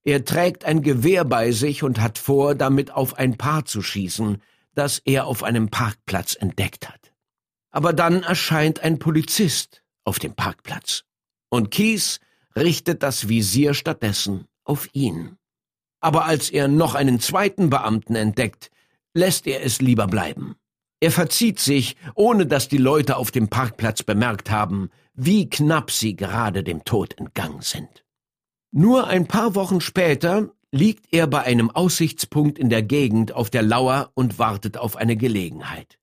[0.04, 4.42] Er trägt ein Gewehr bei sich und hat vor, damit auf ein Paar zu schießen,
[4.76, 7.12] das er auf einem Parkplatz entdeckt hat.
[7.70, 11.02] Aber dann erscheint ein Polizist auf dem Parkplatz.
[11.48, 12.20] Und Keys
[12.54, 15.36] richtet das Visier stattdessen auf ihn.
[16.00, 18.70] Aber als er noch einen zweiten Beamten entdeckt,
[19.14, 20.56] lässt er es lieber bleiben.
[21.00, 26.16] Er verzieht sich, ohne dass die Leute auf dem Parkplatz bemerkt haben, wie knapp sie
[26.16, 28.04] gerade dem Tod entgangen sind.
[28.72, 33.62] Nur ein paar Wochen später liegt er bei einem Aussichtspunkt in der Gegend auf der
[33.62, 35.98] Lauer und wartet auf eine Gelegenheit.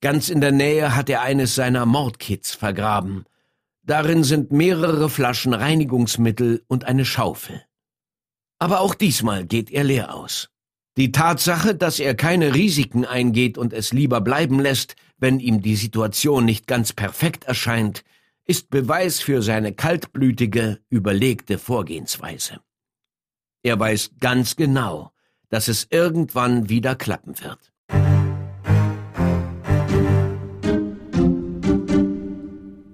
[0.00, 3.24] Ganz in der Nähe hat er eines seiner Mordkits vergraben.
[3.82, 7.62] Darin sind mehrere Flaschen Reinigungsmittel und eine Schaufel.
[8.58, 10.50] Aber auch diesmal geht er leer aus.
[10.96, 15.76] Die Tatsache, dass er keine Risiken eingeht und es lieber bleiben lässt, wenn ihm die
[15.76, 18.04] Situation nicht ganz perfekt erscheint,
[18.44, 22.60] ist Beweis für seine kaltblütige, überlegte Vorgehensweise.
[23.68, 25.12] Er weiß ganz genau,
[25.50, 27.70] dass es irgendwann wieder klappen wird.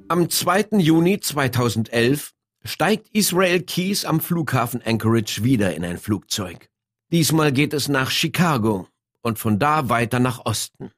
[0.09, 0.79] Am 2.
[0.79, 2.33] Juni 2011
[2.65, 6.69] steigt Israel Keys am Flughafen Anchorage wieder in ein Flugzeug.
[7.13, 8.89] Diesmal geht es nach Chicago
[9.23, 10.91] und von da weiter nach Osten.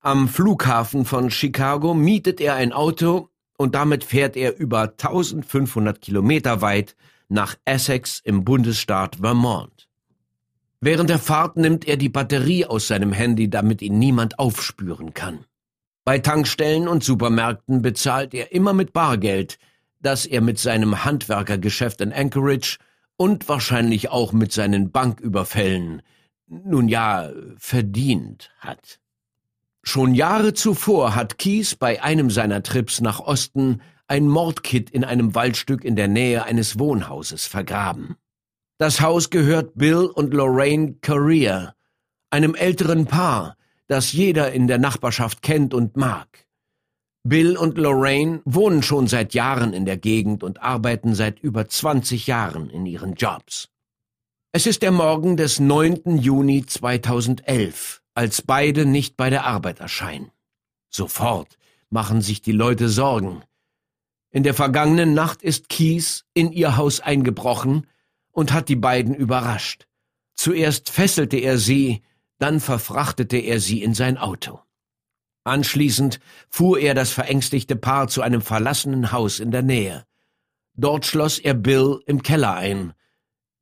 [0.00, 6.60] Am Flughafen von Chicago mietet er ein Auto und damit fährt er über 1500 Kilometer
[6.60, 6.94] weit
[7.28, 9.88] nach Essex im Bundesstaat Vermont.
[10.80, 15.44] Während der Fahrt nimmt er die Batterie aus seinem Handy, damit ihn niemand aufspüren kann.
[16.04, 19.58] Bei Tankstellen und Supermärkten bezahlt er immer mit Bargeld,
[20.00, 22.78] das er mit seinem Handwerkergeschäft in Anchorage
[23.16, 26.02] und wahrscheinlich auch mit seinen Banküberfällen,
[26.46, 29.00] nun ja, verdient hat.
[29.82, 35.34] Schon Jahre zuvor hat Kies bei einem seiner Trips nach Osten ein Mordkit in einem
[35.34, 38.16] Waldstück in der Nähe eines Wohnhauses vergraben.
[38.78, 41.74] Das Haus gehört Bill und Lorraine Correa,
[42.30, 46.46] einem älteren Paar, das jeder in der Nachbarschaft kennt und mag.
[47.24, 52.26] Bill und Lorraine wohnen schon seit Jahren in der Gegend und arbeiten seit über 20
[52.28, 53.68] Jahren in ihren Jobs.
[54.52, 56.18] Es ist der Morgen des 9.
[56.18, 60.30] Juni 2011, als beide nicht bei der Arbeit erscheinen.
[60.88, 61.58] Sofort
[61.90, 63.42] machen sich die Leute Sorgen.
[64.36, 67.86] In der vergangenen Nacht ist Keys in ihr Haus eingebrochen
[68.32, 69.86] und hat die beiden überrascht.
[70.34, 72.02] Zuerst fesselte er sie,
[72.38, 74.60] dann verfrachtete er sie in sein Auto.
[75.44, 76.20] Anschließend
[76.50, 80.04] fuhr er das verängstigte Paar zu einem verlassenen Haus in der Nähe.
[80.74, 82.92] Dort schloss er Bill im Keller ein.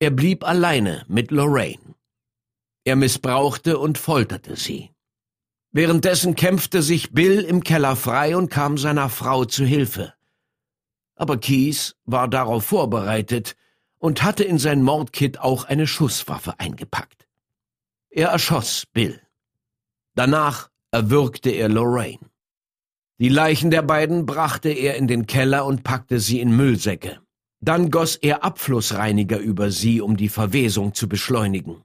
[0.01, 1.95] Er blieb alleine mit Lorraine.
[2.83, 4.91] Er missbrauchte und folterte sie.
[5.71, 10.15] Währenddessen kämpfte sich Bill im Keller frei und kam seiner Frau zu Hilfe.
[11.17, 13.57] Aber Keys war darauf vorbereitet
[13.99, 17.27] und hatte in sein Mordkit auch eine Schusswaffe eingepackt.
[18.11, 19.21] Er erschoss Bill.
[20.15, 22.31] Danach erwürgte er Lorraine.
[23.19, 27.21] Die Leichen der beiden brachte er in den Keller und packte sie in Müllsäcke.
[27.61, 31.83] Dann goss er Abflussreiniger über sie, um die Verwesung zu beschleunigen.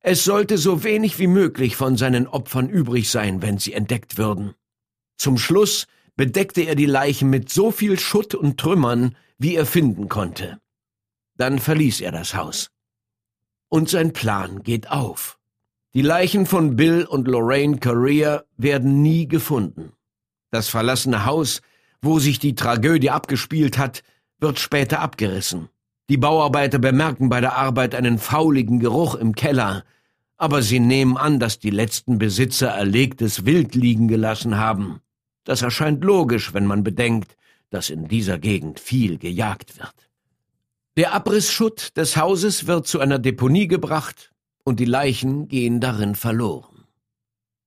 [0.00, 4.54] Es sollte so wenig wie möglich von seinen Opfern übrig sein, wenn sie entdeckt würden.
[5.16, 5.86] Zum Schluss
[6.16, 10.58] bedeckte er die Leichen mit so viel Schutt und Trümmern, wie er finden konnte.
[11.36, 12.70] Dann verließ er das Haus.
[13.68, 15.38] Und sein Plan geht auf.
[15.94, 19.92] Die Leichen von Bill und Lorraine Correa werden nie gefunden.
[20.50, 21.62] Das verlassene Haus,
[22.00, 24.02] wo sich die Tragödie abgespielt hat,
[24.38, 25.68] wird später abgerissen.
[26.08, 29.84] Die Bauarbeiter bemerken bei der Arbeit einen fauligen Geruch im Keller,
[30.36, 35.00] aber sie nehmen an, dass die letzten Besitzer erlegtes Wild liegen gelassen haben.
[35.46, 37.36] Das erscheint logisch, wenn man bedenkt,
[37.70, 40.10] dass in dieser Gegend viel gejagt wird.
[40.96, 44.32] Der Abrissschutt des Hauses wird zu einer Deponie gebracht
[44.64, 46.84] und die Leichen gehen darin verloren.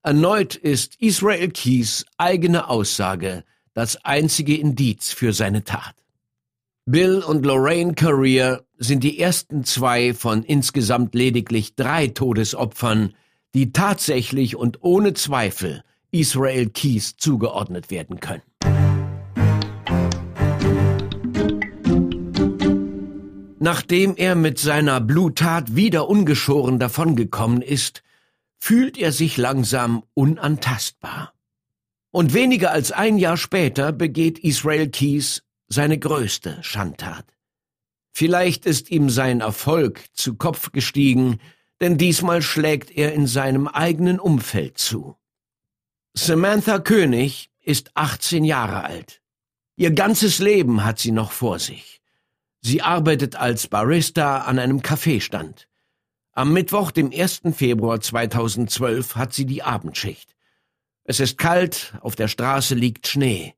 [0.04, 5.96] Erneut ist Israel Keys eigene Aussage das einzige Indiz für seine Tat.
[6.86, 13.14] Bill und Lorraine Career sind die ersten zwei von insgesamt lediglich drei Todesopfern,
[13.54, 18.42] die tatsächlich und ohne Zweifel Israel Keys zugeordnet werden können.
[23.60, 28.04] Nachdem er mit seiner Bluttat wieder ungeschoren davongekommen ist,
[28.58, 31.34] fühlt er sich langsam unantastbar.
[32.12, 37.26] Und weniger als ein Jahr später begeht Israel Keys seine größte Schandtat.
[38.12, 41.40] Vielleicht ist ihm sein Erfolg zu Kopf gestiegen,
[41.80, 45.19] denn diesmal schlägt er in seinem eigenen Umfeld zu.
[46.22, 49.22] Samantha König ist 18 Jahre alt.
[49.78, 52.02] Ihr ganzes Leben hat sie noch vor sich.
[52.60, 55.70] Sie arbeitet als Barista an einem Kaffeestand.
[56.34, 57.44] Am Mittwoch, dem 1.
[57.56, 60.36] Februar 2012, hat sie die Abendschicht.
[61.06, 63.56] Es ist kalt, auf der Straße liegt Schnee.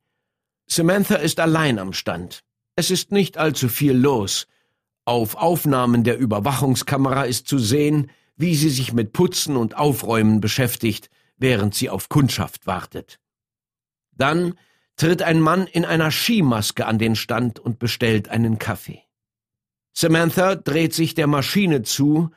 [0.67, 2.43] Samantha ist allein am Stand.
[2.75, 4.47] Es ist nicht allzu viel los.
[5.03, 11.09] Auf Aufnahmen der Überwachungskamera ist zu sehen, wie sie sich mit Putzen und Aufräumen beschäftigt,
[11.41, 13.19] während sie auf Kundschaft wartet.
[14.11, 14.57] Dann
[14.95, 19.01] tritt ein Mann in einer Skimaske an den Stand und bestellt einen Kaffee.
[19.93, 22.29] Samantha dreht sich der Maschine zu,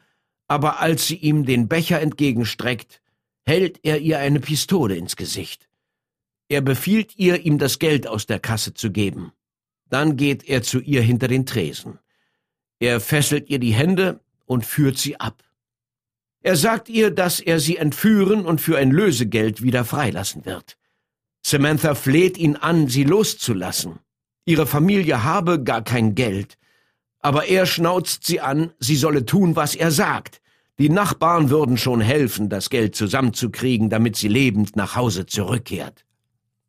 [0.49, 3.01] aber als sie ihm den Becher entgegenstreckt,
[3.45, 5.69] hält er ihr eine Pistole ins Gesicht.
[6.49, 9.33] Er befiehlt ihr, ihm das Geld aus der Kasse zu geben.
[9.87, 11.99] Dann geht er zu ihr hinter den Tresen.
[12.79, 15.43] Er fesselt ihr die Hände und führt sie ab.
[16.45, 20.77] Er sagt ihr, dass er sie entführen und für ein Lösegeld wieder freilassen wird.
[21.41, 23.99] Samantha fleht ihn an, sie loszulassen.
[24.45, 26.59] Ihre Familie habe gar kein Geld.
[27.21, 30.43] Aber er schnauzt sie an, sie solle tun, was er sagt.
[30.79, 36.05] Die Nachbarn würden schon helfen, das Geld zusammenzukriegen, damit sie lebend nach Hause zurückkehrt.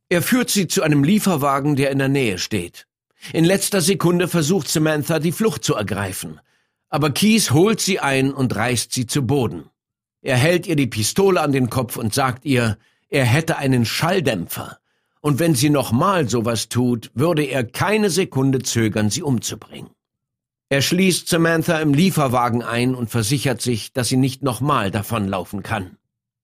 [0.08, 2.88] Er führt sie zu einem Lieferwagen, der in der Nähe steht.
[3.34, 6.40] In letzter Sekunde versucht Samantha, die Flucht zu ergreifen.
[6.96, 9.66] Aber Keys holt sie ein und reißt sie zu Boden.
[10.22, 12.78] Er hält ihr die Pistole an den Kopf und sagt ihr,
[13.10, 14.80] er hätte einen Schalldämpfer.
[15.20, 19.90] Und wenn sie nochmal sowas tut, würde er keine Sekunde zögern, sie umzubringen.
[20.70, 25.98] Er schließt Samantha im Lieferwagen ein und versichert sich, dass sie nicht nochmal davonlaufen kann.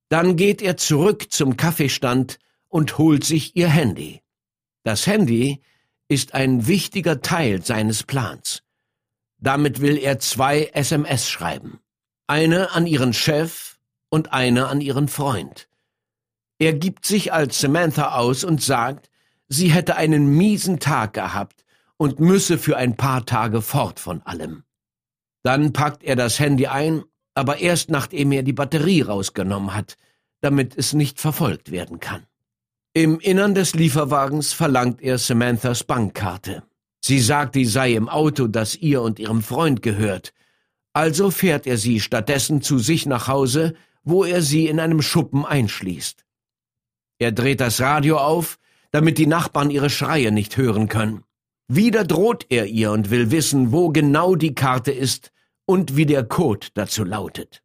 [0.09, 4.19] Dann geht er zurück zum Kaffeestand und holt sich ihr Handy.
[4.83, 5.61] Das Handy
[6.09, 8.63] ist ein wichtiger Teil seines Plans.
[9.41, 11.79] Damit will er zwei SMS schreiben.
[12.27, 13.77] Eine an ihren Chef
[14.09, 15.67] und eine an ihren Freund.
[16.59, 19.09] Er gibt sich als Samantha aus und sagt,
[19.47, 21.65] sie hätte einen miesen Tag gehabt
[21.97, 24.63] und müsse für ein paar Tage fort von allem.
[25.43, 29.97] Dann packt er das Handy ein, aber erst nachdem er die Batterie rausgenommen hat,
[30.41, 32.27] damit es nicht verfolgt werden kann.
[32.93, 36.63] Im Innern des Lieferwagens verlangt er Samanthas Bankkarte.
[37.03, 40.33] Sie sagt, die sei im Auto, das ihr und ihrem Freund gehört.
[40.93, 43.73] Also fährt er sie stattdessen zu sich nach Hause,
[44.03, 46.25] wo er sie in einem Schuppen einschließt.
[47.19, 48.59] Er dreht das Radio auf,
[48.91, 51.23] damit die Nachbarn ihre Schreie nicht hören können.
[51.67, 55.31] Wieder droht er ihr und will wissen, wo genau die Karte ist
[55.65, 57.63] und wie der Code dazu lautet.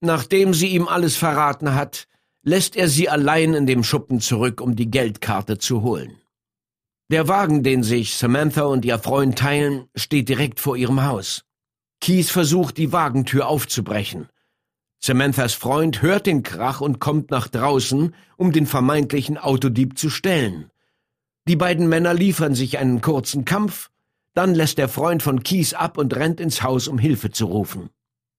[0.00, 2.06] Nachdem sie ihm alles verraten hat,
[2.42, 6.19] lässt er sie allein in dem Schuppen zurück, um die Geldkarte zu holen.
[7.10, 11.44] Der Wagen, den sich Samantha und ihr Freund teilen, steht direkt vor ihrem Haus.
[12.00, 14.28] Keith versucht, die Wagentür aufzubrechen.
[15.00, 20.70] Samanthas Freund hört den Krach und kommt nach draußen, um den vermeintlichen Autodieb zu stellen.
[21.48, 23.90] Die beiden Männer liefern sich einen kurzen Kampf,
[24.34, 27.90] dann lässt der Freund von Keith ab und rennt ins Haus, um Hilfe zu rufen.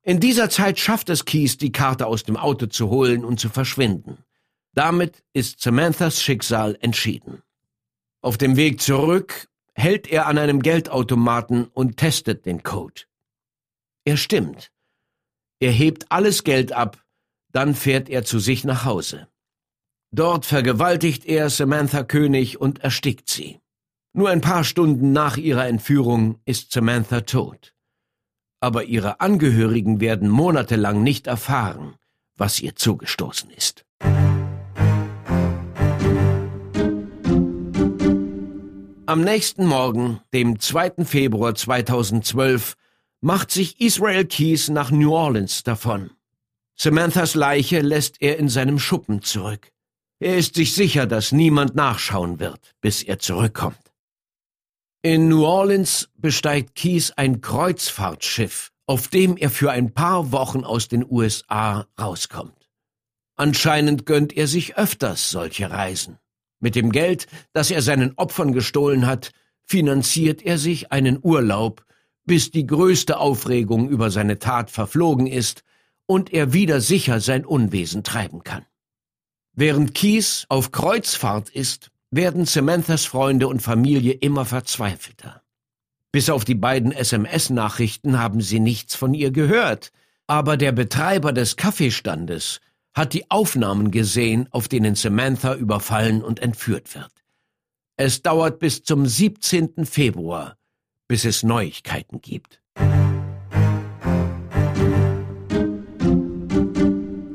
[0.02, 3.50] In dieser Zeit schafft es Keys, die Karte aus dem Auto zu holen und zu
[3.50, 4.20] verschwinden.
[4.74, 7.44] Damit ist Samanthas Schicksal entschieden.
[8.22, 13.04] Auf dem Weg zurück hält er an einem Geldautomaten und testet den Code.
[14.06, 14.72] Er stimmt.
[15.60, 17.04] Er hebt alles Geld ab,
[17.52, 19.28] dann fährt er zu sich nach Hause.
[20.12, 23.60] Dort vergewaltigt er Samantha König und erstickt sie.
[24.14, 27.74] Nur ein paar Stunden nach ihrer Entführung ist Samantha tot
[28.62, 31.96] aber ihre Angehörigen werden monatelang nicht erfahren,
[32.38, 33.86] was ihr zugestoßen ist.
[39.12, 41.04] Am nächsten Morgen, dem 2.
[41.04, 42.78] Februar 2012,
[43.20, 46.12] macht sich Israel Keys nach New Orleans davon.
[46.78, 49.74] Samanthas Leiche lässt er in seinem Schuppen zurück.
[50.22, 53.92] Er ist sich sicher, dass niemand nachschauen wird, bis er zurückkommt.
[55.02, 60.88] In New Orleans besteigt Keys ein Kreuzfahrtschiff, auf dem er für ein paar Wochen aus
[60.88, 62.70] den USA rauskommt.
[63.36, 66.18] Anscheinend gönnt er sich öfters solche Reisen.
[66.62, 69.32] Mit dem Geld, das er seinen Opfern gestohlen hat,
[69.66, 71.84] finanziert er sich einen Urlaub,
[72.26, 75.64] bis die größte Aufregung über seine Tat verflogen ist
[76.06, 78.66] und er wieder sicher sein Unwesen treiben kann.
[79.54, 85.42] Während Keys auf Kreuzfahrt ist, werden Samanthas Freunde und Familie immer verzweifelter.
[86.12, 89.92] Bis auf die beiden SMS-Nachrichten haben sie nichts von ihr gehört,
[90.28, 92.60] aber der Betreiber des Kaffeestandes
[92.94, 97.12] hat die Aufnahmen gesehen, auf denen Samantha überfallen und entführt wird.
[97.98, 99.86] Es dauert bis zum 17.
[99.86, 100.58] Februar,
[101.08, 102.62] bis es Neuigkeiten gibt.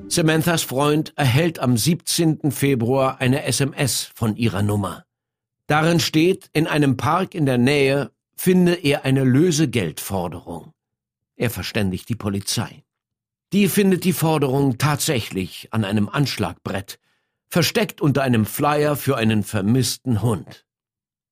[0.09, 2.50] Samanthas Freund erhält am 17.
[2.50, 5.04] Februar eine SMS von ihrer Nummer.
[5.66, 10.72] Darin steht, in einem Park in der Nähe finde er eine Lösegeldforderung.
[11.36, 12.86] Er verständigt die Polizei.
[13.53, 16.99] Die findet die Forderung tatsächlich an einem Anschlagbrett,
[17.49, 20.66] versteckt unter einem Flyer für einen vermissten Hund.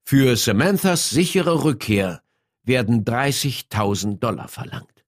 [0.04, 2.22] Für Samanthas sichere Rückkehr
[2.62, 5.04] werden 30.000 Dollar verlangt.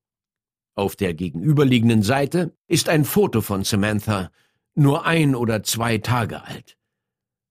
[0.74, 4.30] Auf der gegenüberliegenden Seite ist ein Foto von Samantha,
[4.74, 6.76] nur ein oder zwei Tage alt.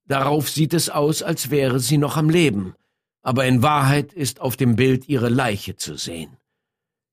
[0.05, 2.75] Darauf sieht es aus, als wäre sie noch am Leben,
[3.23, 6.37] aber in Wahrheit ist auf dem Bild ihre Leiche zu sehen.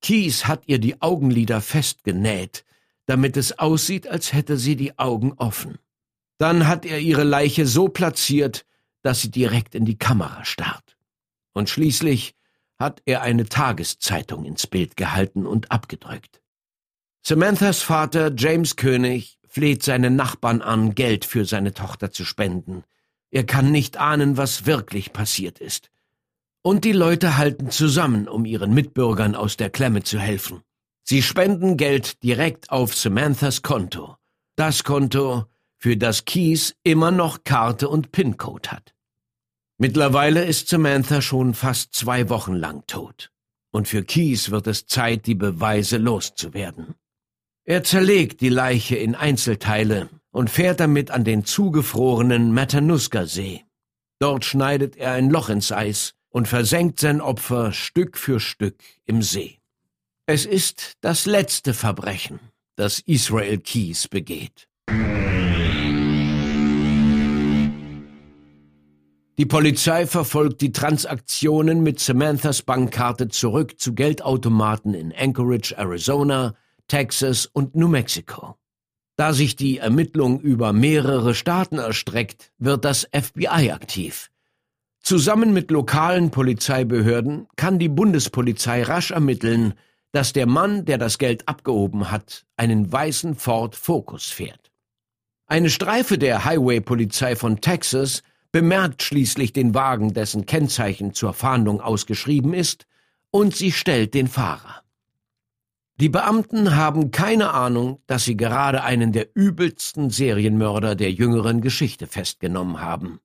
[0.03, 2.64] Keys hat ihr die Augenlider festgenäht,
[3.07, 5.78] damit es aussieht, als hätte sie die Augen offen.
[6.38, 8.66] Dann hat er ihre Leiche so platziert,
[9.03, 10.96] dass sie direkt in die Kamera starrt.
[11.53, 12.34] Und schließlich
[12.78, 16.42] hat er eine Tageszeitung ins Bild gehalten und abgedrückt.
[17.22, 22.82] Samanthas Vater, James König, fleht seine Nachbarn an, Geld für seine Tochter zu spenden.
[23.30, 25.91] Er kann nicht ahnen, was wirklich passiert ist.
[26.63, 30.63] Und die Leute halten zusammen, um ihren Mitbürgern aus der Klemme zu helfen.
[31.03, 34.17] Sie spenden Geld direkt auf Samanthas Konto.
[34.57, 35.47] Das Konto,
[35.83, 38.95] für das Keys immer noch Karte und PIN-Code hat.
[39.79, 43.33] Mittlerweile ist Samantha schon fast zwei Wochen lang tot.
[43.73, 46.95] Und für Keys wird es Zeit, die Beweise loszuwerden.
[47.65, 53.65] Er zerlegt die Leiche in Einzelteile und fährt damit an den zugefrorenen Matanuska-See.
[54.21, 59.22] Dort schneidet er ein Loch ins Eis und versenkt sein Opfer Stück für Stück im
[59.22, 59.59] See.
[60.26, 62.41] Es ist das letzte Verbrechen,
[62.76, 64.68] das Israel Keys begeht.
[69.39, 76.55] Die Polizei verfolgt die Transaktionen mit Samanthas Bankkarte zurück zu Geldautomaten in Anchorage, Arizona,
[76.87, 78.57] Texas und New Mexico.
[79.16, 84.32] Da sich die Ermittlung über mehrere Staaten erstreckt, wird das FBI aktiv.
[85.03, 89.74] Zusammen mit lokalen Polizeibehörden kann die Bundespolizei rasch ermitteln,
[90.12, 94.70] dass der Mann, der das Geld abgehoben hat, einen weißen Ford Focus fährt.
[95.46, 98.22] Eine Streife der Highway-Polizei von Texas
[98.53, 102.86] bemerkt schließlich den Wagen, dessen Kennzeichen zur Fahndung ausgeschrieben ist,
[103.30, 104.82] und sie stellt den Fahrer.
[105.98, 112.07] Die Beamten haben keine Ahnung, dass sie gerade einen der übelsten Serienmörder der jüngeren Geschichte
[112.07, 113.20] festgenommen haben.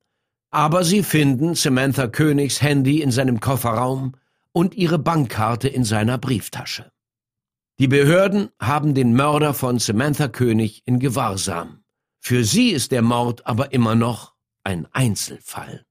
[0.50, 4.14] Aber sie finden Samantha Königs Handy in seinem Kofferraum
[4.52, 6.90] und ihre Bankkarte in seiner Brieftasche.
[7.78, 11.84] Die Behörden haben den Mörder von Samantha König in Gewahrsam.
[12.18, 14.34] Für sie ist der Mord aber immer noch
[14.64, 15.84] ein Einzelfall.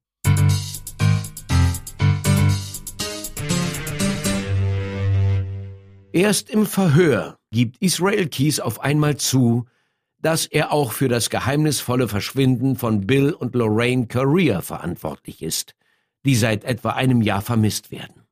[6.12, 9.66] Erst im Verhör gibt Israel Keys auf einmal zu,
[10.28, 15.74] dass er auch für das geheimnisvolle Verschwinden von Bill und Lorraine Career verantwortlich ist,
[16.26, 18.24] die seit etwa einem Jahr vermisst werden.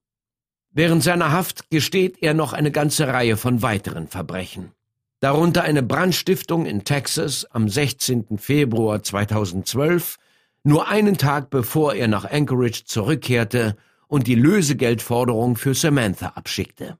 [0.72, 4.74] Während seiner Haft gesteht er noch eine ganze Reihe von weiteren Verbrechen.
[5.22, 8.40] Darunter eine Brandstiftung in Texas am 16.
[8.40, 10.18] Februar 2012,
[10.66, 13.78] nur einen Tag bevor er nach Anchorage zurückkehrte
[14.10, 16.98] und die Lösegeldforderung für Samantha abschickte.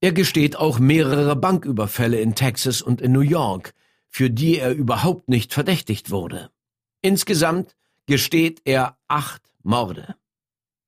[0.00, 3.72] Er gesteht auch mehrere Banküberfälle in Texas und in New York,
[4.14, 6.50] für die er überhaupt nicht verdächtigt wurde.
[7.02, 7.74] Insgesamt
[8.06, 10.14] gesteht er acht Morde.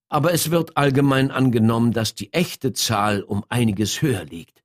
[0.08, 4.62] Aber es wird allgemein angenommen, dass die echte Zahl um einiges höher liegt.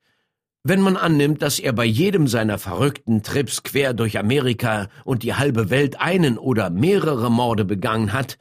[0.62, 5.34] Wenn man annimmt, dass er bei jedem seiner verrückten Trips quer durch Amerika und die
[5.34, 8.38] halbe Welt einen oder mehrere Morde begangen hat,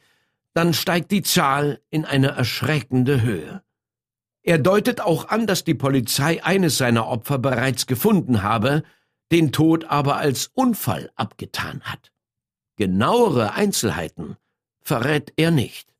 [0.53, 3.63] dann steigt die Zahl in eine erschreckende Höhe.
[4.43, 8.83] Er deutet auch an, dass die Polizei eines seiner Opfer bereits gefunden habe,
[9.31, 12.11] den Tod aber als Unfall abgetan hat.
[12.75, 14.37] Genauere Einzelheiten
[14.81, 15.93] verrät er nicht.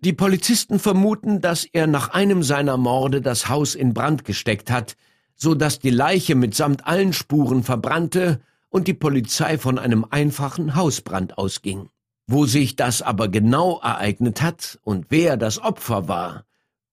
[0.00, 4.96] Die Polizisten vermuten, dass er nach einem seiner Morde das Haus in Brand gesteckt hat,
[5.36, 8.40] so dass die Leiche mitsamt allen Spuren verbrannte
[8.70, 11.90] und die Polizei von einem einfachen Hausbrand ausging.
[12.26, 16.44] Wo sich das aber genau ereignet hat und wer das Opfer war,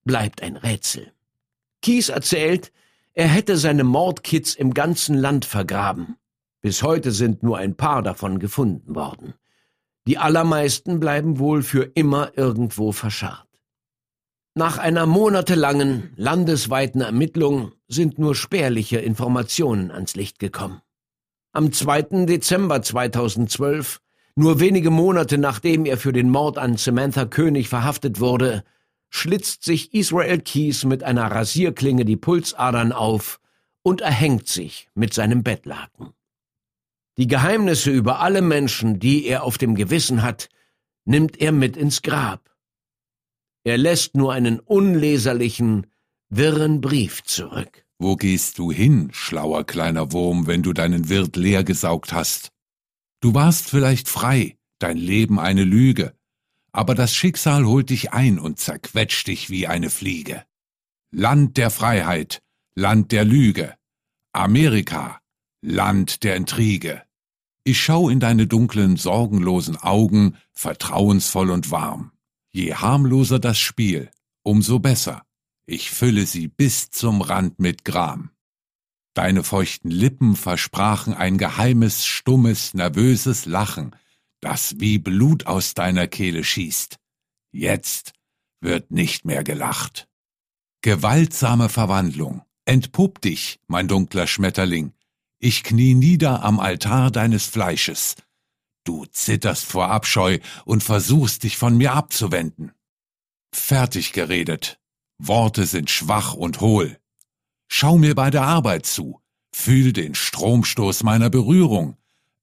[0.03, 1.11] bleibt ein Rätsel.
[1.81, 2.71] Kies erzählt,
[3.17, 6.17] er hätte seine Mordkits im ganzen Land vergraben.
[6.61, 9.33] Bis heute sind nur ein paar davon gefunden worden.
[10.05, 13.47] Die allermeisten bleiben wohl für immer irgendwo verscharrt.
[14.53, 20.83] Nach einer monatelangen, landesweiten Ermittlung sind nur spärliche Informationen ans Licht gekommen.
[21.53, 22.27] Am 2.
[22.27, 23.99] Dezember 2012,
[24.35, 28.63] nur wenige Monate nachdem er für den Mord an Samantha König verhaftet wurde,
[29.09, 33.39] schlitzt sich Israel Keys mit einer Rasierklinge die Pulsadern auf
[33.81, 36.13] und erhängt sich mit seinem Bettlaken.
[37.17, 40.49] Die Geheimnisse über alle Menschen, die er auf dem Gewissen hat,
[41.05, 42.55] nimmt er mit ins Grab.
[43.63, 45.87] Er lässt nur einen unleserlichen,
[46.29, 47.85] wirren Brief zurück.
[47.97, 52.51] Wo gehst du hin, schlauer kleiner Wurm, wenn du deinen Wirt leer gesaugt hast?
[53.21, 56.13] Du warst vielleicht frei, dein Leben eine Lüge,
[56.77, 60.45] aber das Schicksal holt dich ein und zerquetscht dich wie eine Fliege.
[61.09, 62.43] Land der Freiheit,
[62.75, 63.73] Land der Lüge,
[64.31, 65.19] Amerika,
[65.63, 67.01] Land der Intrige.
[67.63, 72.11] Ich schau in deine dunklen, sorgenlosen Augen, vertrauensvoll und warm.
[72.51, 74.11] Je harmloser das Spiel,
[74.43, 75.23] umso besser.
[75.65, 78.29] Ich fülle sie bis zum Rand mit Gram.
[79.15, 83.95] Deine feuchten Lippen versprachen ein geheimes, stummes, nervöses Lachen,
[84.41, 86.97] das wie Blut aus deiner Kehle schießt.
[87.51, 88.13] Jetzt
[88.61, 90.07] wird nicht mehr gelacht.
[90.81, 94.93] Gewaltsame Verwandlung, Entpupp dich, mein dunkler Schmetterling.
[95.39, 98.15] Ich knie nieder am Altar deines Fleisches.
[98.83, 102.73] Du zitterst vor Abscheu und versuchst dich von mir abzuwenden.
[103.53, 104.79] Fertig geredet.
[105.17, 106.99] Worte sind schwach und hohl.
[107.69, 109.21] Schau mir bei der Arbeit zu.
[109.53, 111.96] Fühl den Stromstoß meiner Berührung.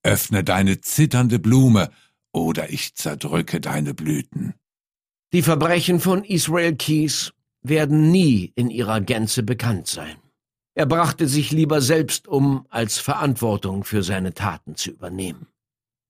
[0.05, 1.91] Öffne deine zitternde Blume
[2.33, 4.55] oder ich zerdrücke deine Blüten.
[5.33, 7.33] Die Verbrechen von Israel Keys
[7.63, 10.17] werden nie in ihrer Gänze bekannt sein.
[10.77, 15.47] Er brachte sich lieber selbst um, als Verantwortung für seine Taten zu übernehmen.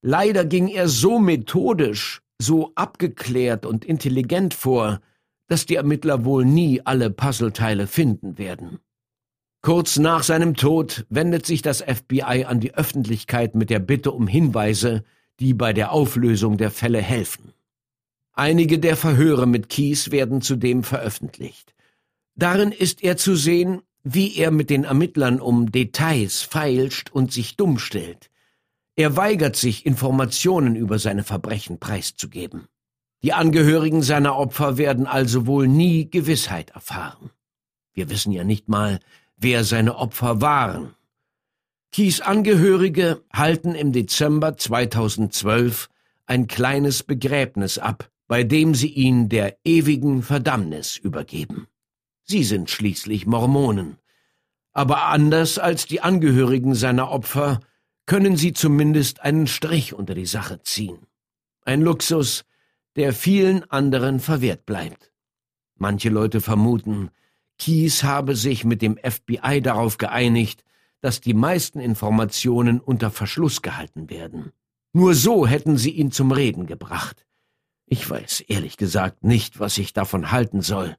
[0.02, 5.00] Leider ging er so methodisch, so abgeklärt und intelligent vor,
[5.48, 8.80] dass die Ermittler wohl nie alle Puzzleteile finden werden.
[9.64, 14.26] Kurz nach seinem Tod wendet sich das FBI an die Öffentlichkeit mit der Bitte um
[14.26, 15.04] Hinweise,
[15.40, 17.54] die bei der Auflösung der Fälle helfen.
[18.34, 21.74] Einige der Verhöre mit Kies werden zudem veröffentlicht.
[22.34, 27.56] Darin ist er zu sehen, wie er mit den Ermittlern um Details feilscht und sich
[27.56, 28.28] dumm stellt.
[28.96, 32.66] Er weigert sich, Informationen über seine Verbrechen preiszugeben.
[33.22, 37.30] Die Angehörigen seiner Opfer werden also wohl nie Gewissheit erfahren.
[37.94, 39.00] Wir wissen ja nicht mal,
[39.44, 40.94] wer seine Opfer waren.
[41.92, 45.90] Kies Angehörige halten im Dezember 2012
[46.26, 51.68] ein kleines Begräbnis ab, bei dem sie ihn der ewigen Verdammnis übergeben.
[52.24, 53.98] Sie sind schließlich Mormonen.
[54.72, 57.60] Aber anders als die Angehörigen seiner Opfer
[58.06, 61.06] können sie zumindest einen Strich unter die Sache ziehen.
[61.66, 62.44] Ein Luxus,
[62.96, 65.12] der vielen anderen verwehrt bleibt.
[65.76, 67.10] Manche Leute vermuten,
[67.58, 70.64] Kies habe sich mit dem FBI darauf geeinigt,
[71.00, 74.52] dass die meisten Informationen unter Verschluss gehalten werden.
[74.92, 77.26] Nur so hätten sie ihn zum Reden gebracht.
[77.86, 80.96] Ich weiß ehrlich gesagt nicht, was ich davon halten soll.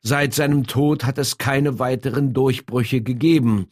[0.00, 3.68] Seit seinem Tod hat es keine weiteren Durchbrüche gegeben,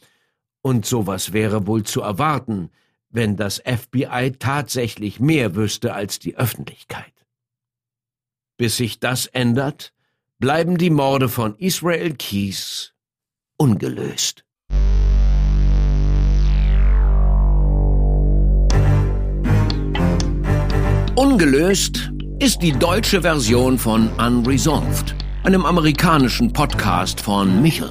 [0.61, 2.71] und sowas wäre wohl zu erwarten,
[3.09, 7.13] wenn das FBI tatsächlich mehr wüsste als die Öffentlichkeit.
[8.57, 9.93] Bis sich das ändert,
[10.39, 12.93] bleiben die Morde von Israel Keys
[13.57, 14.43] ungelöst.
[21.15, 27.89] Ungelöst ist die deutsche Version von Unresolved, einem amerikanischen Podcast von Michel.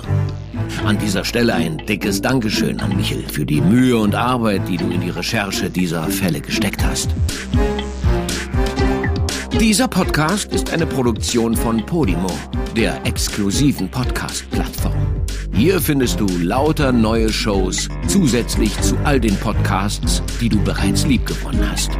[0.84, 4.88] An dieser Stelle ein dickes Dankeschön an Michel für die Mühe und Arbeit, die du
[4.90, 7.11] in die Recherche dieser Fälle gesteckt hast.
[9.61, 12.30] Dieser Podcast ist eine Produktion von Podimo,
[12.76, 14.94] der exklusiven Podcast-Plattform.
[15.54, 21.70] Hier findest du lauter neue Shows zusätzlich zu all den Podcasts, die du bereits liebgewonnen
[21.70, 21.90] hast.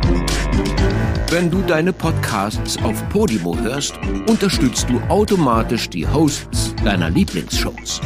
[1.31, 3.99] Wenn du deine Podcasts auf Podimo hörst,
[4.29, 8.03] unterstützt du automatisch die Hosts deiner Lieblingsshows.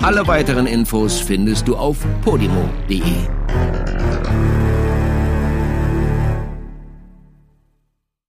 [0.00, 3.02] Alle weiteren Infos findest du auf podimo.de.